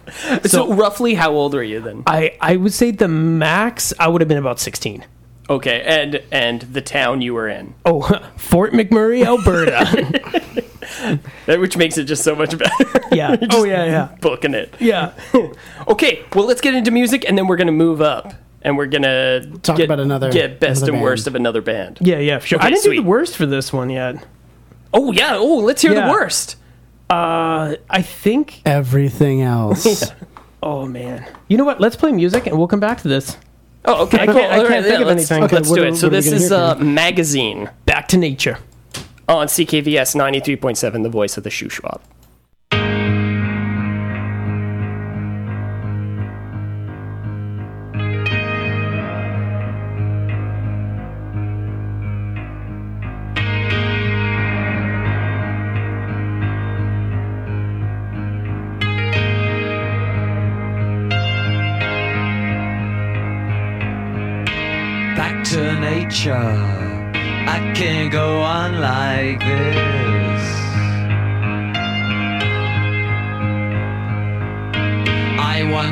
So, 0.45 0.73
roughly, 0.73 1.13
how 1.13 1.31
old 1.33 1.53
were 1.53 1.61
you 1.61 1.79
then? 1.79 2.01
I 2.07 2.35
I 2.41 2.55
would 2.55 2.73
say 2.73 2.89
the 2.91 3.07
max 3.07 3.93
I 3.99 4.07
would 4.07 4.21
have 4.21 4.27
been 4.27 4.37
about 4.39 4.59
sixteen. 4.59 5.05
Okay, 5.49 5.81
and 5.85 6.23
and 6.31 6.61
the 6.61 6.81
town 6.81 7.21
you 7.21 7.33
were 7.35 7.47
in, 7.47 7.75
Oh, 7.85 8.01
Fort 8.37 8.73
McMurray, 8.73 9.23
Alberta. 9.23 10.63
That- 11.45 11.59
which 11.59 11.77
makes 11.77 11.97
it 11.97 12.05
just 12.05 12.23
so 12.23 12.35
much 12.35 12.57
better. 12.57 13.01
yeah. 13.11 13.35
Oh 13.51 13.63
yeah, 13.63 13.85
yeah, 13.85 14.15
Booking 14.21 14.53
it. 14.53 14.73
yeah. 14.79 15.13
Okay, 15.87 16.23
well, 16.33 16.45
let's 16.45 16.61
get 16.61 16.73
into 16.75 16.91
music, 16.91 17.25
and 17.27 17.37
then 17.37 17.47
we're 17.47 17.57
gonna 17.57 17.71
move 17.71 18.01
up, 18.01 18.33
and 18.61 18.77
we're 18.77 18.85
gonna 18.87 19.41
Talk 19.59 19.77
get, 19.77 19.85
about 19.85 19.99
another- 19.99 20.31
get 20.31 20.59
best 20.59 20.81
another 20.83 20.93
and 20.93 21.01
worst 21.03 21.27
of 21.27 21.35
another 21.35 21.61
band. 21.61 21.97
Yeah, 22.01 22.19
yeah, 22.19 22.39
sure. 22.39 22.57
Okay, 22.59 22.67
I 22.67 22.69
didn't 22.69 22.83
sweet. 22.83 22.95
do 22.97 23.01
the 23.03 23.07
worst 23.07 23.35
for 23.37 23.45
this 23.45 23.71
one 23.73 23.89
yet. 23.89 24.25
Oh 24.93 25.11
yeah. 25.11 25.35
Oh, 25.35 25.57
let's 25.57 25.81
hear 25.81 25.93
Yeah. 25.93 26.05
the 26.07 26.11
worst. 26.11 26.55
Uh, 27.09 27.75
I 27.89 28.01
think. 28.01 28.61
Everything 28.65 29.41
else. 29.41 30.11
Oh 30.61 30.85
man. 30.85 31.25
You 31.47 31.57
know 31.57 31.63
what? 31.65 31.79
Let's 31.79 31.95
play 31.95 32.11
music 32.11 32.47
and 32.47 32.57
we'll 32.57 32.67
come 32.67 32.79
back 32.79 33.01
to 33.01 33.07
this. 33.07 33.37
Oh, 33.85 34.03
okay. 34.05 34.19
I 34.19 34.25
can't- 34.25 34.37
cool. 34.37 34.45
I 34.45 34.67
can't 34.67 34.85
think 34.85 35.01
of 35.01 35.07
let's, 35.07 35.31
anything. 35.31 35.43
Okay, 35.45 35.55
let's 35.55 35.69
what 35.69 35.75
do 35.77 35.83
are- 35.83 35.87
it. 35.87 35.95
So 35.95 36.07
what 36.07 36.13
are 36.13 36.17
we 36.17 36.21
this 36.21 36.25
gonna 36.25 36.35
is 36.43 36.49
hear 36.49 36.57
uh, 36.57 36.75
magazine 36.75 37.69
Back 37.85 38.07
to 38.09 38.17
nature. 38.17 38.57
On 39.29 39.47
CKVS 39.47 40.15
ninety 40.15 40.39
three 40.39 40.55
point 40.55 40.77
seven, 40.77 41.01
the 41.01 41.09
voice 41.09 41.37
of 41.37 41.43
the 41.43 41.49
Shuswap. 41.49 41.99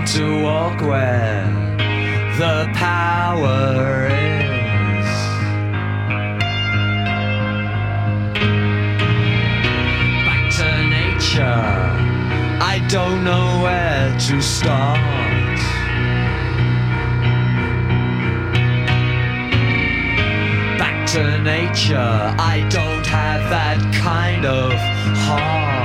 To 0.05 0.43
walk 0.43 0.81
where 0.81 1.45
the 2.37 2.69
power 2.75 4.05
is. 4.05 5.07
Back 10.25 10.51
to 10.57 10.67
nature. 10.89 11.41
I 12.61 12.85
don't 12.87 13.23
know 13.23 13.61
where 13.63 14.15
to 14.27 14.41
start. 14.41 14.99
back 20.77 21.07
to 21.07 21.41
nature. 21.41 21.97
I 21.97 22.67
don't 22.69 23.07
have 23.07 23.49
that 23.49 23.79
kind 24.03 24.45
of 24.45 24.73
heart. 25.25 25.84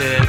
I 0.00 0.23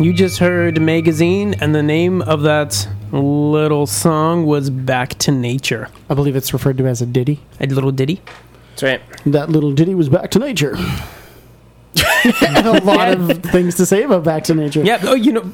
You 0.00 0.12
just 0.12 0.38
heard 0.38 0.80
Magazine, 0.80 1.54
and 1.60 1.74
the 1.74 1.82
name 1.82 2.22
of 2.22 2.42
that 2.42 2.86
little 3.10 3.84
song 3.86 4.46
was 4.46 4.70
Back 4.70 5.10
to 5.18 5.32
Nature. 5.32 5.88
I 6.08 6.14
believe 6.14 6.36
it's 6.36 6.52
referred 6.52 6.78
to 6.78 6.86
as 6.86 7.02
a 7.02 7.06
ditty. 7.06 7.40
A 7.60 7.66
little 7.66 7.90
ditty. 7.90 8.22
That's 8.70 8.82
right. 8.84 9.00
That 9.26 9.50
little 9.50 9.72
ditty 9.72 9.96
was 9.96 10.08
back 10.08 10.30
to 10.32 10.38
nature. 10.38 10.76
a 11.96 12.80
lot 12.84 13.08
of 13.08 13.42
things 13.42 13.74
to 13.76 13.86
say 13.86 14.04
about 14.04 14.22
back 14.22 14.44
to 14.44 14.54
nature. 14.54 14.84
Yeah. 14.84 15.00
Oh, 15.02 15.14
you 15.16 15.32
know, 15.32 15.52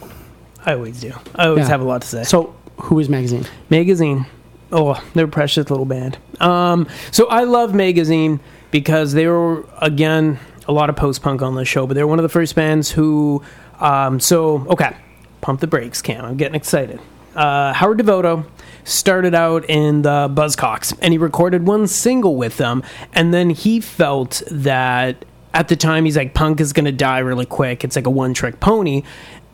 I 0.66 0.74
always 0.74 1.00
do. 1.00 1.12
I 1.34 1.46
always 1.46 1.62
Yeah. 1.64 1.68
have 1.68 1.80
a 1.80 1.84
lot 1.84 2.02
to 2.02 2.08
say. 2.08 2.24
So, 2.24 2.54
who 2.76 2.98
is 2.98 3.08
magazine? 3.08 3.46
Magazine. 3.70 4.26
Oh, 4.72 5.02
they're 5.14 5.24
a 5.24 5.28
precious 5.28 5.70
little 5.70 5.86
band. 5.86 6.18
Um, 6.40 6.86
so 7.12 7.28
I 7.28 7.44
love 7.44 7.72
Magazine 7.74 8.40
because 8.72 9.12
they 9.14 9.26
were 9.26 9.64
again 9.80 10.38
a 10.68 10.72
lot 10.72 10.90
of 10.90 10.96
post 10.96 11.22
punk 11.22 11.40
on 11.40 11.54
the 11.54 11.64
show, 11.64 11.86
but 11.86 11.94
they're 11.94 12.06
one 12.06 12.18
of 12.18 12.24
the 12.24 12.28
first 12.28 12.54
bands 12.54 12.90
who. 12.90 13.42
Um, 13.80 14.20
so 14.20 14.66
okay, 14.68 14.96
pump 15.40 15.60
the 15.60 15.66
brakes, 15.66 16.02
Cam. 16.02 16.24
I'm 16.24 16.36
getting 16.36 16.54
excited. 16.54 17.00
Uh, 17.34 17.72
Howard 17.72 17.98
Devoto 17.98 18.46
started 18.84 19.34
out 19.34 19.68
in 19.68 20.02
the 20.02 20.30
Buzzcocks, 20.32 20.96
and 21.02 21.12
he 21.12 21.18
recorded 21.18 21.66
one 21.66 21.86
single 21.86 22.36
with 22.36 22.56
them, 22.58 22.82
and 23.12 23.34
then 23.34 23.50
he 23.50 23.80
felt 23.80 24.42
that 24.50 25.24
at 25.52 25.68
the 25.68 25.76
time 25.76 26.04
he's 26.04 26.16
like 26.16 26.34
punk 26.34 26.60
is 26.60 26.72
to 26.72 26.92
die 26.92 27.20
really 27.20 27.46
quick. 27.46 27.84
It's 27.84 27.96
like 27.96 28.06
a 28.06 28.10
one 28.10 28.34
trick 28.34 28.60
pony. 28.60 29.02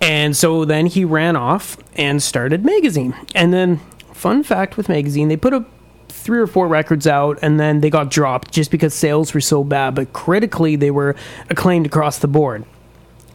And 0.01 0.35
so 0.35 0.65
then 0.65 0.87
he 0.87 1.05
ran 1.05 1.37
off 1.37 1.77
and 1.95 2.23
started 2.23 2.65
magazine. 2.65 3.15
And 3.35 3.53
then 3.53 3.81
fun 4.21 4.43
fact 4.43 4.77
with 4.77 4.89
magazine 4.89 5.29
they 5.29 5.37
put 5.37 5.55
a 5.55 5.65
three 6.09 6.39
or 6.39 6.47
four 6.47 6.69
records 6.69 7.07
out 7.07 7.39
and 7.41 7.59
then 7.59 7.81
they 7.81 7.89
got 7.89 8.11
dropped 8.11 8.53
just 8.53 8.71
because 8.71 8.93
sales 8.93 9.33
were 9.33 9.41
so 9.41 9.65
bad 9.65 9.95
but 9.95 10.13
critically 10.13 10.77
they 10.77 10.91
were 10.91 11.17
acclaimed 11.49 11.87
across 11.87 12.19
the 12.19 12.29
board 12.29 12.63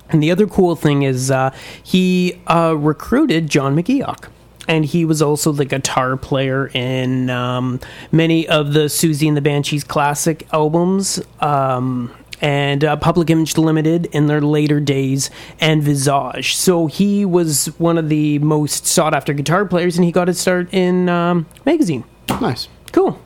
and 0.09 0.21
the 0.21 0.31
other 0.31 0.47
cool 0.47 0.75
thing 0.75 1.03
is 1.03 1.31
uh, 1.31 1.53
he 1.81 2.39
uh, 2.47 2.75
recruited 2.77 3.49
John 3.49 3.75
McGeoch. 3.75 4.29
And 4.67 4.83
he 4.83 5.05
was 5.05 5.21
also 5.21 5.51
the 5.51 5.65
guitar 5.65 6.17
player 6.17 6.71
in 6.73 7.29
um, 7.29 7.79
many 8.11 8.47
of 8.47 8.73
the 8.73 8.85
Siouxsie 8.85 9.27
and 9.27 9.37
the 9.37 9.41
Banshees 9.41 9.83
classic 9.83 10.47
albums. 10.51 11.21
Um, 11.39 12.11
and 12.41 12.83
uh, 12.83 12.95
Public 12.97 13.29
Image 13.29 13.57
Limited 13.57 14.07
in 14.07 14.27
their 14.27 14.41
later 14.41 14.79
days, 14.79 15.29
and 15.59 15.81
Visage. 15.81 16.55
So 16.55 16.87
he 16.87 17.25
was 17.25 17.67
one 17.77 17.97
of 17.97 18.09
the 18.09 18.39
most 18.39 18.85
sought 18.85 19.13
after 19.13 19.33
guitar 19.33 19.65
players, 19.65 19.97
and 19.97 20.05
he 20.05 20.11
got 20.11 20.27
his 20.27 20.39
start 20.39 20.73
in 20.73 21.09
um, 21.09 21.45
magazine. 21.65 22.03
Nice. 22.41 22.67
Cool. 22.91 23.19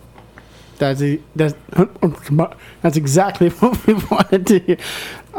That's 0.78 1.02
a, 1.02 1.20
that's 1.36 1.56
that's 2.82 2.96
exactly 2.96 3.50
what 3.60 3.86
we 3.86 3.94
wanted 3.94 4.48
to 4.48 4.60
hear. 4.60 4.78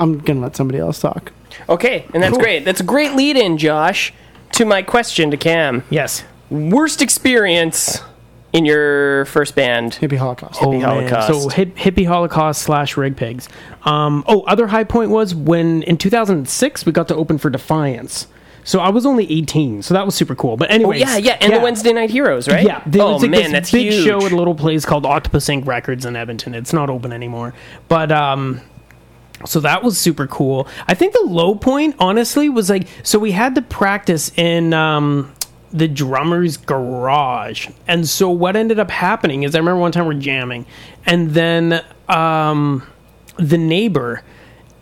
I'm 0.00 0.18
gonna 0.18 0.40
let 0.40 0.56
somebody 0.56 0.78
else 0.80 0.98
talk. 1.00 1.30
Okay, 1.68 2.06
and 2.14 2.22
that's 2.22 2.32
Cool. 2.32 2.40
great. 2.42 2.64
That's 2.64 2.80
a 2.80 2.84
great 2.84 3.14
lead 3.14 3.36
in, 3.36 3.58
Josh, 3.58 4.12
to 4.52 4.64
my 4.64 4.82
question 4.82 5.30
to 5.30 5.36
Cam. 5.36 5.84
Yes. 5.90 6.24
Worst 6.50 7.00
experience 7.02 8.00
in 8.52 8.64
your 8.64 9.24
first 9.26 9.54
band? 9.54 9.92
Hippie 10.00 10.16
Holocaust. 10.16 10.60
Oh, 10.62 10.66
Hippie 10.68 10.80
man. 10.80 10.88
Holocaust. 11.08 11.28
So 11.42 11.48
hip, 11.50 11.76
hippie 11.76 12.06
Holocaust 12.06 12.62
slash 12.62 12.96
rig 12.96 13.16
pigs. 13.16 13.48
Um, 13.84 14.24
oh, 14.26 14.40
other 14.42 14.66
high 14.68 14.82
point 14.84 15.10
was 15.10 15.34
when 15.34 15.82
in 15.84 15.96
2006 15.98 16.86
we 16.86 16.92
got 16.92 17.06
to 17.08 17.14
open 17.14 17.38
for 17.38 17.50
Defiance. 17.50 18.26
So 18.62 18.78
I 18.80 18.90
was 18.90 19.06
only 19.06 19.30
18, 19.32 19.82
so 19.82 19.94
that 19.94 20.04
was 20.04 20.14
super 20.14 20.34
cool. 20.34 20.56
But 20.56 20.70
Oh 20.70 20.74
anyway, 20.74 20.98
yeah, 20.98 21.16
yeah, 21.16 21.38
and 21.40 21.52
the 21.52 21.60
Wednesday 21.60 21.92
Night 21.94 22.10
Heroes, 22.10 22.46
right? 22.46 22.64
Yeah, 22.64 22.82
there 22.86 23.02
oh 23.02 23.14
was 23.14 23.22
like 23.22 23.30
man, 23.30 23.42
this 23.44 23.52
that's 23.52 23.70
big 23.72 23.90
huge. 23.92 24.04
show 24.04 24.24
at 24.24 24.32
a 24.32 24.36
little 24.36 24.54
place 24.54 24.84
called 24.84 25.06
Octopus 25.06 25.46
Inc. 25.48 25.66
Records 25.66 26.04
in 26.04 26.14
Edmonton. 26.14 26.54
It's 26.54 26.72
not 26.72 26.90
open 26.90 27.10
anymore, 27.12 27.54
but 27.88 28.12
um, 28.12 28.60
so 29.46 29.60
that 29.60 29.82
was 29.82 29.98
super 29.98 30.26
cool. 30.26 30.68
I 30.86 30.94
think 30.94 31.12
the 31.12 31.24
low 31.24 31.54
point, 31.54 31.96
honestly, 31.98 32.48
was 32.48 32.70
like 32.70 32.86
so 33.02 33.18
we 33.18 33.32
had 33.32 33.54
to 33.54 33.62
practice 33.62 34.32
in 34.36 34.72
um 34.72 35.32
the 35.72 35.88
drummer's 35.88 36.56
garage, 36.56 37.68
and 37.86 38.08
so 38.08 38.30
what 38.30 38.56
ended 38.56 38.78
up 38.78 38.90
happening 38.90 39.44
is 39.44 39.54
I 39.54 39.58
remember 39.58 39.80
one 39.80 39.92
time 39.92 40.06
we're 40.06 40.14
jamming, 40.14 40.66
and 41.06 41.30
then 41.30 41.84
um 42.08 42.86
the 43.38 43.58
neighbor 43.58 44.22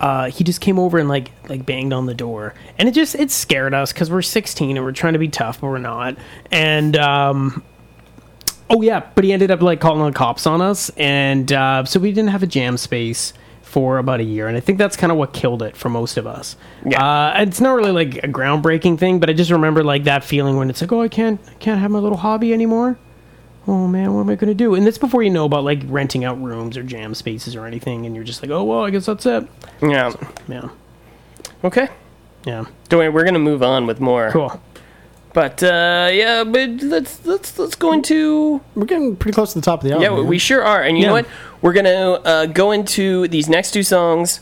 uh, 0.01 0.31
he 0.31 0.45
just 0.45 0.61
came 0.61 0.79
over 0.79 0.99
and 0.99 1.09
like 1.09 1.33
like 1.49 1.67
banged 1.67 1.93
on 1.93 2.07
the 2.07 2.15
door, 2.15 2.55
and 2.79 2.89
it 2.89 2.93
just 2.93 3.15
it 3.15 3.31
scared 3.31 3.75
us 3.75 3.93
because 3.93 4.11
we're 4.11 4.23
16 4.23 4.77
and 4.77 4.85
we're 4.85 4.93
trying 4.93 5.15
to 5.15 5.19
be 5.19 5.29
tough, 5.29 5.61
but 5.61 5.67
we're 5.69 5.79
not. 5.79 6.17
And 6.53 6.97
um, 6.97 7.65
oh 8.71 8.81
yeah, 8.81 9.09
but 9.15 9.25
he 9.25 9.33
ended 9.33 9.51
up 9.51 9.61
like 9.61 9.81
calling 9.81 10.05
the 10.05 10.17
cops 10.17 10.47
on 10.47 10.61
us, 10.61 10.91
and 10.97 11.53
uh, 11.53 11.85
so 11.85 11.99
we 11.99 12.13
didn't 12.13 12.31
have 12.31 12.43
a 12.43 12.47
jam 12.47 12.77
space 12.77 13.33
for 13.79 13.99
about 13.99 14.19
a 14.19 14.25
year, 14.25 14.49
and 14.49 14.57
I 14.57 14.61
think 14.61 14.77
that's 14.77 14.97
kind 14.97 15.13
of 15.13 15.19
what 15.19 15.33
killed 15.33 15.63
it 15.63 15.77
for 15.77 15.89
most 15.89 16.17
of 16.17 16.27
us. 16.27 16.57
Yeah. 16.85 17.01
uh, 17.01 17.43
it's 17.43 17.61
not 17.61 17.77
really 17.77 17.93
like 17.93 18.17
a 18.25 18.27
groundbreaking 18.27 18.99
thing, 18.99 19.21
but 19.21 19.31
I 19.31 19.35
just 19.35 19.53
remember 19.53 19.85
like 19.85 20.03
that 20.03 20.25
feeling 20.25 20.57
when 20.57 20.69
it's 20.69 20.81
like, 20.81 20.91
oh, 20.91 21.01
I 21.01 21.07
can't 21.07 21.41
I 21.49 21.55
can't 21.61 21.81
have 21.81 21.93
my 21.93 22.01
little 22.01 22.19
hobby 22.19 22.53
anymore. 22.53 22.99
Oh 23.69 23.87
man, 23.87 24.15
what 24.15 24.23
am 24.23 24.31
I 24.31 24.35
going 24.35 24.49
to 24.49 24.55
do? 24.55 24.75
And 24.75 24.85
that's 24.85 24.99
before 24.99 25.23
you 25.23 25.31
know 25.31 25.45
about 25.45 25.63
like 25.63 25.79
renting 25.87 26.25
out 26.25 26.43
rooms 26.43 26.77
or 26.77 26.83
jam 26.83 27.15
spaces 27.15 27.55
or 27.55 27.67
anything, 27.67 28.05
and 28.05 28.17
you're 28.17 28.25
just 28.25 28.43
like, 28.43 28.51
oh 28.51 28.65
well, 28.65 28.85
I 28.85 28.91
guess 28.91 29.07
that's 29.07 29.25
it. 29.27 29.47
Yeah. 29.81 30.13
Yeah. 30.49 30.71
Okay. 31.63 31.89
Yeah. 32.45 32.65
Don't 32.89 32.99
worry, 32.99 33.11
we're 33.11 33.25
gonna 33.25 33.39
move 33.39 33.63
on 33.63 33.87
with 33.87 34.01
more. 34.01 34.33
Cool. 34.33 34.61
But 35.39 35.63
uh, 35.63 36.09
yeah, 36.13 36.43
but 36.43 36.83
let's 36.83 37.25
let's 37.25 37.57
let's 37.61 37.77
go 37.77 37.93
into 37.93 38.61
We're 38.75 38.87
getting 38.87 39.15
pretty 39.15 39.37
close 39.37 39.53
to 39.53 39.61
the 39.61 39.65
top 39.65 39.85
of 39.85 39.89
the 39.89 39.95
hour. 39.95 40.03
yeah, 40.03 40.09
man. 40.11 40.27
we 40.27 40.37
sure 40.37 40.65
are. 40.65 40.83
And 40.83 40.99
you 40.99 41.05
know 41.07 41.15
Yeah. 41.15 41.23
what? 41.23 41.29
We're 41.63 41.75
gonna 41.75 42.11
uh, 42.25 42.47
go 42.47 42.73
into 42.73 43.29
these 43.29 43.49
next 43.49 43.71
two 43.71 43.85
songs. 43.85 44.41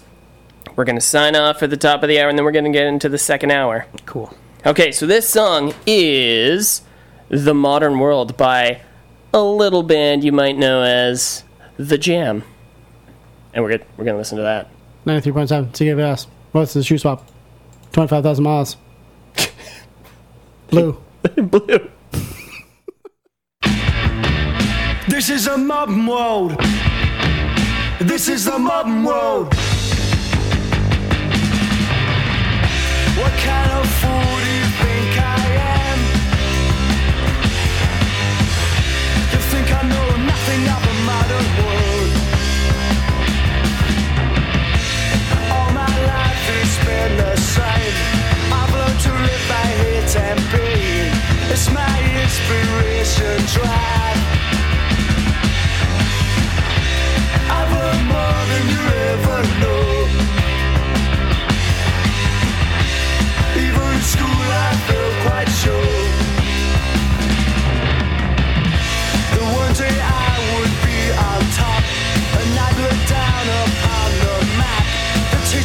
We're 0.74 0.86
gonna 0.86 1.03
sign 1.03 1.36
off 1.36 1.62
at 1.62 1.68
the 1.68 1.76
top 1.76 2.03
of 2.03 2.09
the 2.09 2.18
hour, 2.18 2.30
and 2.30 2.38
then 2.38 2.47
we're 2.47 2.53
gonna 2.53 2.72
get 2.72 2.86
into 2.86 3.11
the 3.11 3.18
second 3.18 3.51
hour. 3.51 3.84
Cool. 4.07 4.32
Okay, 4.64 4.90
so 4.90 5.05
this 5.07 5.28
song 5.28 5.74
is 5.86 6.80
"The 7.28 7.53
Modern 7.53 7.99
World" 7.99 8.34
by 8.38 8.80
a 9.34 9.42
little 9.42 9.82
band 9.82 10.24
you 10.24 10.32
might 10.32 10.57
know 10.57 10.80
as 10.80 11.44
The 11.76 11.99
Jam, 11.99 12.42
and 13.53 13.62
we're 13.62 13.72
good. 13.72 13.84
We're 13.99 14.07
gonna 14.07 14.16
listen 14.16 14.38
to 14.38 14.44
that. 14.44 14.70
93.7 15.05 15.72
CKVS. 15.74 16.26
What's 16.53 16.72
the 16.72 16.80
Shuswap? 16.80 17.20
25,000 17.92 18.42
miles. 18.42 18.78
Blue. 20.69 20.97
Blue. 21.37 21.91
This 25.09 25.31
is 25.31 25.47
a 25.47 25.57
modern 25.57 26.07
world. 26.07 26.59
This 28.01 28.29
is 28.29 28.45
the 28.45 28.59
modern 28.59 29.05
world. 29.05 29.55
What 33.17 33.33
kind 33.39 33.71
of 33.73 33.87
fool 34.01 34.66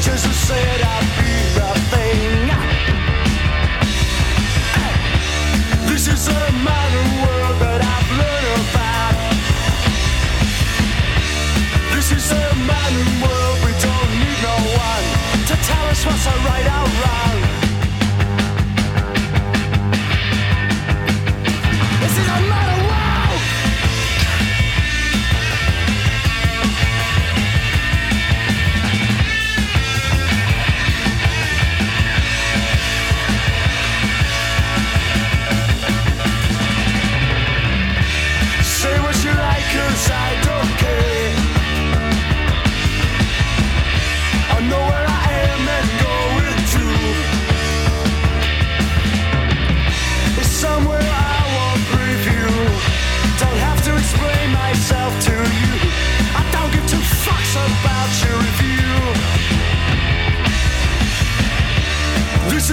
I'd 0.04 1.08
be 1.20 1.32
nothing. 1.60 2.50
This 5.88 6.08
is 6.08 6.28
a 6.28 6.52
modern 6.66 7.10
world 7.22 7.58
that 7.62 7.82
I've 7.86 8.10
learned 8.18 8.50
about. 8.66 9.16
This 11.94 12.12
is 12.12 12.32
a 12.32 12.34
modern 12.66 13.12
world, 13.22 13.58
we 13.62 13.74
don't 13.78 14.12
need 14.18 14.40
no 14.42 14.58
one 14.74 15.06
to 15.50 15.56
tell 15.70 15.86
us 15.94 16.02
what's 16.06 16.26
right 16.50 16.66
or 16.66 16.86
wrong. 17.02 17.38
This 22.02 22.14
is 22.18 22.28
a 22.28 22.40
modern 22.50 22.71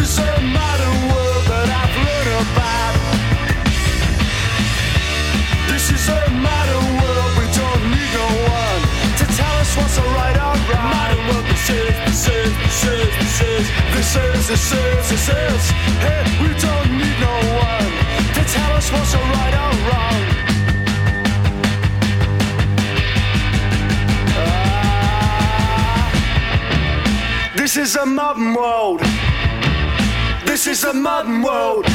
is 0.00 0.18
a 0.18 0.40
modern 0.40 0.98
world 1.10 1.44
that 1.50 1.68
I've 1.74 1.94
learned 2.06 2.30
about. 2.44 2.94
This 5.70 5.90
is 5.90 6.08
a 6.08 6.22
modern 6.30 6.86
world, 7.02 7.32
we 7.38 7.46
don't 7.58 7.82
need 7.90 8.10
no 8.14 8.28
one 8.46 8.82
to 9.18 9.24
tell 9.34 9.54
us 9.58 9.70
what's 9.76 9.98
or 9.98 10.06
wrong. 10.06 10.58
Modern 10.70 11.22
world, 11.28 11.46
this 11.50 11.66
is, 11.70 11.94
this 12.06 12.30
is, 12.30 12.52
this 12.62 12.84
is, 12.86 13.66
this 13.94 14.14
is, 14.14 14.46
this 14.46 14.70
is, 14.70 15.10
this 15.10 15.26
is. 15.28 15.62
Hey, 16.04 16.22
we 16.42 16.50
don't 16.62 16.90
need 16.94 17.18
no 17.18 17.34
one 17.66 17.90
to 18.36 18.42
tell 18.54 18.72
us 18.78 18.86
what's 18.92 19.14
or 19.18 19.24
wrong. 19.34 20.22
Ah. 24.38 24.86
This 27.56 27.76
is 27.76 27.96
a 27.96 28.06
modern 28.06 28.54
world. 28.54 29.17
This 30.58 30.66
is 30.66 30.82
a 30.82 30.92
modern 30.92 31.40
world. 31.42 31.86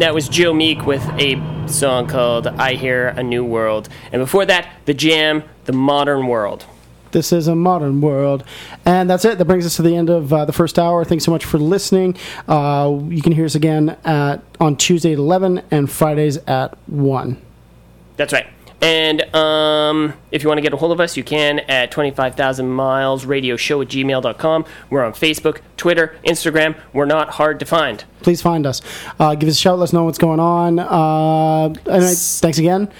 And 0.00 0.06
that 0.06 0.14
was 0.14 0.30
Joe 0.30 0.54
Meek 0.54 0.86
with 0.86 1.06
a 1.18 1.36
song 1.68 2.06
called 2.06 2.46
I 2.46 2.72
Hear 2.72 3.08
a 3.08 3.22
New 3.22 3.44
World. 3.44 3.90
And 4.10 4.22
before 4.22 4.46
that, 4.46 4.66
The 4.86 4.94
Jam, 4.94 5.42
The 5.66 5.74
Modern 5.74 6.26
World. 6.26 6.64
This 7.10 7.34
is 7.34 7.48
a 7.48 7.54
modern 7.54 8.00
world. 8.00 8.42
And 8.86 9.10
that's 9.10 9.26
it. 9.26 9.36
That 9.36 9.44
brings 9.44 9.66
us 9.66 9.76
to 9.76 9.82
the 9.82 9.94
end 9.94 10.08
of 10.08 10.32
uh, 10.32 10.46
the 10.46 10.54
first 10.54 10.78
hour. 10.78 11.04
Thanks 11.04 11.26
so 11.26 11.30
much 11.30 11.44
for 11.44 11.58
listening. 11.58 12.16
Uh, 12.48 12.98
you 13.10 13.20
can 13.20 13.32
hear 13.32 13.44
us 13.44 13.54
again 13.54 13.90
at 14.02 14.42
on 14.58 14.78
Tuesday 14.78 15.12
at 15.12 15.18
11 15.18 15.64
and 15.70 15.90
Fridays 15.90 16.38
at 16.46 16.78
1. 16.88 17.36
That's 18.16 18.32
right. 18.32 18.46
And 18.82 19.22
um, 19.34 20.14
if 20.30 20.42
you 20.42 20.48
want 20.48 20.58
to 20.58 20.62
get 20.62 20.72
a 20.72 20.76
hold 20.76 20.92
of 20.92 21.00
us, 21.00 21.16
you 21.16 21.22
can 21.24 21.58
at 21.60 21.90
25,000 21.90 22.68
miles 22.68 23.26
radio 23.26 23.56
show 23.56 23.82
at 23.82 23.88
gmail.com. 23.88 24.64
We're 24.88 25.04
on 25.04 25.12
Facebook, 25.12 25.60
Twitter, 25.76 26.16
Instagram. 26.26 26.78
We're 26.94 27.04
not 27.04 27.30
hard 27.30 27.60
to 27.60 27.66
find. 27.66 28.02
Please 28.22 28.40
find 28.40 28.66
us. 28.66 28.80
Uh, 29.18 29.34
give 29.34 29.48
us 29.48 29.54
a 29.56 29.58
shout. 29.58 29.78
Let 29.78 29.84
us 29.84 29.92
know 29.92 30.04
what's 30.04 30.18
going 30.18 30.40
on. 30.40 30.78
Uh, 30.78 31.64
and 31.90 32.04
I- 32.04 32.14
thanks 32.14 32.58
again. 32.58 32.90